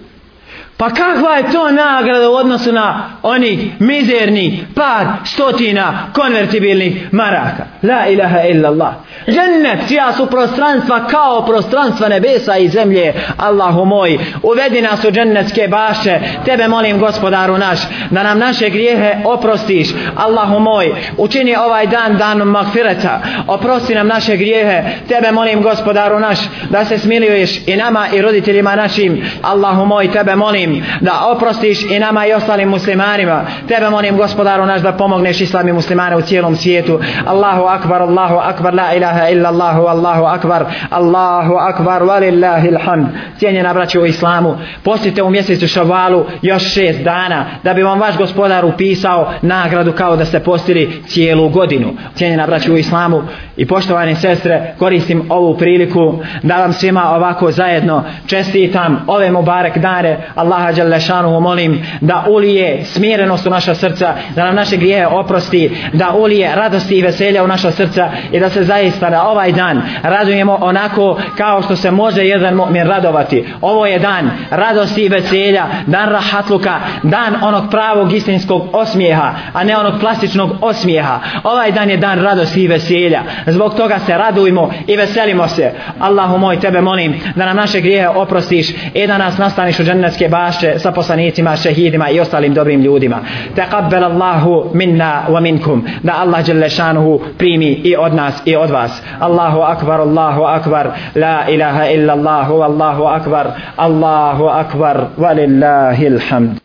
Pa 0.78 0.90
kakva 0.90 1.36
je 1.36 1.52
to 1.52 1.70
nagrada 1.70 2.30
u 2.30 2.34
odnosu 2.34 2.72
na 2.72 3.10
oni 3.22 3.72
mizerni 3.78 4.66
par 4.74 5.06
stotina 5.24 6.10
konvertibilnih 6.12 7.12
maraka? 7.12 7.64
La 7.82 8.06
ilaha 8.06 8.42
illallah. 8.42 8.92
Džennet, 9.26 9.88
čija 9.88 10.12
su 10.12 10.26
prostranstva 10.26 11.06
kao 11.06 11.46
prostranstva 11.46 12.08
nebesa 12.08 12.56
i 12.56 12.68
zemlje. 12.68 13.14
Allahu 13.36 13.84
moj, 13.84 14.18
uvedi 14.42 14.82
nas 14.82 15.04
u 15.04 15.10
džennetske 15.10 15.68
baše. 15.68 16.18
Tebe 16.44 16.68
molim 16.68 16.98
gospodaru 16.98 17.58
naš, 17.58 17.78
da 18.10 18.22
nam 18.22 18.38
naše 18.38 18.70
grijehe 18.70 19.16
oprostiš. 19.24 19.88
Allahu 20.16 20.58
moj, 20.58 20.94
učini 21.16 21.56
ovaj 21.56 21.86
dan 21.86 22.16
danom 22.16 22.48
magfireta. 22.48 23.20
Oprosti 23.46 23.94
nam 23.94 24.06
naše 24.06 24.36
grijehe. 24.36 24.84
Tebe 25.08 25.32
molim 25.32 25.62
gospodaru 25.62 26.20
naš, 26.20 26.38
da 26.70 26.84
se 26.84 26.98
smiluješ 26.98 27.66
i 27.66 27.76
nama 27.76 28.06
i 28.12 28.22
roditeljima 28.22 28.76
našim. 28.76 29.24
Allahu 29.42 29.86
moj, 29.86 30.12
tebe 30.12 30.36
molim 30.36 30.67
molim 30.68 30.84
da 31.00 31.12
oprostiš 31.36 31.82
i 31.90 31.98
nama 31.98 32.26
i 32.26 32.32
ostalim 32.32 32.68
muslimanima. 32.68 33.44
Tebe 33.68 33.90
molim 33.90 34.16
gospodaru 34.16 34.66
naš 34.66 34.80
da 34.80 34.92
pomogneš 34.92 35.40
islami 35.40 35.72
muslimana 35.72 35.98
muslimane 35.98 36.16
u 36.16 36.20
cijelom 36.20 36.56
svijetu. 36.56 37.00
Allahu 37.26 37.62
akbar, 37.62 38.02
Allahu 38.02 38.34
akbar, 38.34 38.74
la 38.74 38.94
ilaha 38.94 39.28
illa 39.28 39.48
Allahu, 39.48 39.82
Allahu 39.82 40.24
akbar, 40.24 40.64
Allahu 40.90 41.54
akbar, 41.54 42.02
walillahi 42.02 42.76
alhamd. 42.76 43.06
Cijenjena 43.38 43.74
braću 43.74 44.00
u 44.00 44.06
islamu, 44.06 44.56
postite 44.84 45.22
u 45.22 45.30
mjesecu 45.30 45.66
šavalu 45.66 46.24
još 46.42 46.74
šest 46.74 47.00
dana 47.02 47.44
da 47.64 47.74
bi 47.74 47.82
vam 47.82 48.00
vaš 48.00 48.16
gospodar 48.16 48.64
upisao 48.64 49.32
nagradu 49.42 49.92
kao 49.92 50.16
da 50.16 50.24
ste 50.24 50.40
postili 50.40 51.02
cijelu 51.06 51.48
godinu. 51.48 51.88
Cijenjena 52.14 52.46
braću 52.46 52.72
u 52.72 52.76
islamu 52.76 53.22
i 53.56 53.66
poštovane 53.66 54.14
sestre, 54.14 54.74
koristim 54.78 55.22
ovu 55.28 55.56
priliku 55.56 56.18
da 56.42 56.56
vam 56.56 56.72
svima 56.72 57.10
ovako 57.10 57.50
zajedno 57.50 58.04
čestitam 58.26 59.04
ove 59.06 59.30
mubarek 59.30 59.78
dane. 59.78 60.18
Allah 60.34 60.57
Allaha 60.58 60.72
Đalešanuhu 60.72 61.40
molim 61.40 61.86
da 62.00 62.24
ulije 62.28 62.84
smirenost 62.84 63.46
u 63.46 63.50
naša 63.50 63.74
srca, 63.74 64.14
da 64.34 64.44
nam 64.44 64.54
naše 64.54 64.76
grijehe 64.76 65.06
oprosti, 65.06 65.70
da 65.92 66.14
ulije 66.14 66.54
radosti 66.54 66.98
i 66.98 67.02
veselja 67.02 67.44
u 67.44 67.46
naša 67.46 67.70
srca 67.70 68.10
i 68.32 68.40
da 68.40 68.50
se 68.50 68.62
zaista 68.64 69.10
na 69.10 69.28
ovaj 69.28 69.52
dan 69.52 69.82
radujemo 70.02 70.58
onako 70.60 71.18
kao 71.36 71.62
što 71.62 71.76
se 71.76 71.90
može 71.90 72.24
jedan 72.24 72.54
mu'min 72.54 72.86
radovati. 72.86 73.44
Ovo 73.60 73.86
je 73.86 73.98
dan 73.98 74.30
radosti 74.50 75.02
i 75.02 75.08
veselja, 75.08 75.66
dan 75.86 76.08
rahatluka, 76.08 76.80
dan 77.02 77.34
onog 77.42 77.64
pravog 77.70 78.12
istinskog 78.12 78.62
osmijeha, 78.72 79.32
a 79.52 79.64
ne 79.64 79.76
onog 79.76 80.00
plastičnog 80.00 80.50
osmijeha. 80.60 81.20
Ovaj 81.44 81.72
dan 81.72 81.90
je 81.90 81.96
dan 81.96 82.22
radosti 82.22 82.62
i 82.62 82.68
veselja. 82.68 83.22
Zbog 83.46 83.74
toga 83.74 83.98
se 83.98 84.18
radujmo 84.18 84.70
i 84.86 84.96
veselimo 84.96 85.48
se. 85.48 85.72
Allahu 86.00 86.38
moj, 86.38 86.60
tebe 86.60 86.80
molim 86.80 87.20
da 87.34 87.46
nam 87.46 87.56
naše 87.56 87.80
grijehe 87.80 88.08
oprostiš 88.08 88.68
i 88.94 89.06
da 89.06 89.18
nas 89.18 89.38
nastaniš 89.38 89.80
u 89.80 89.84
džennetske 89.84 90.28
baze 90.28 90.47
naše 90.48 90.78
sa 90.78 90.92
poslanicima, 90.92 91.56
šehidima 91.56 92.10
i 92.10 92.20
ostalim 92.20 92.54
dobrim 92.54 92.80
ljudima. 92.80 93.20
Taqabbal 93.56 94.04
Allahu 94.04 94.70
minna 94.74 95.26
wa 95.28 95.40
minkum. 95.40 95.84
Da 96.02 96.12
Allah 96.24 96.44
dželle 96.44 96.70
šanuhu 96.70 97.20
primi 97.38 97.72
i 97.84 97.96
od 97.96 98.14
nas 98.14 98.42
i 98.44 98.56
od 98.56 98.70
vas. 98.70 99.02
Allahu 99.20 99.60
akbar, 99.60 100.00
Allahu 100.00 100.42
akbar. 100.42 100.90
La 101.14 101.48
ilaha 101.48 101.84
illa 101.90 102.12
Allahu, 102.12 102.62
Allahu 102.62 103.04
akbar. 103.04 103.46
Allahu 103.76 104.44
akbar. 104.48 104.96
Walillahil 105.18 106.20
hamd. 106.30 106.56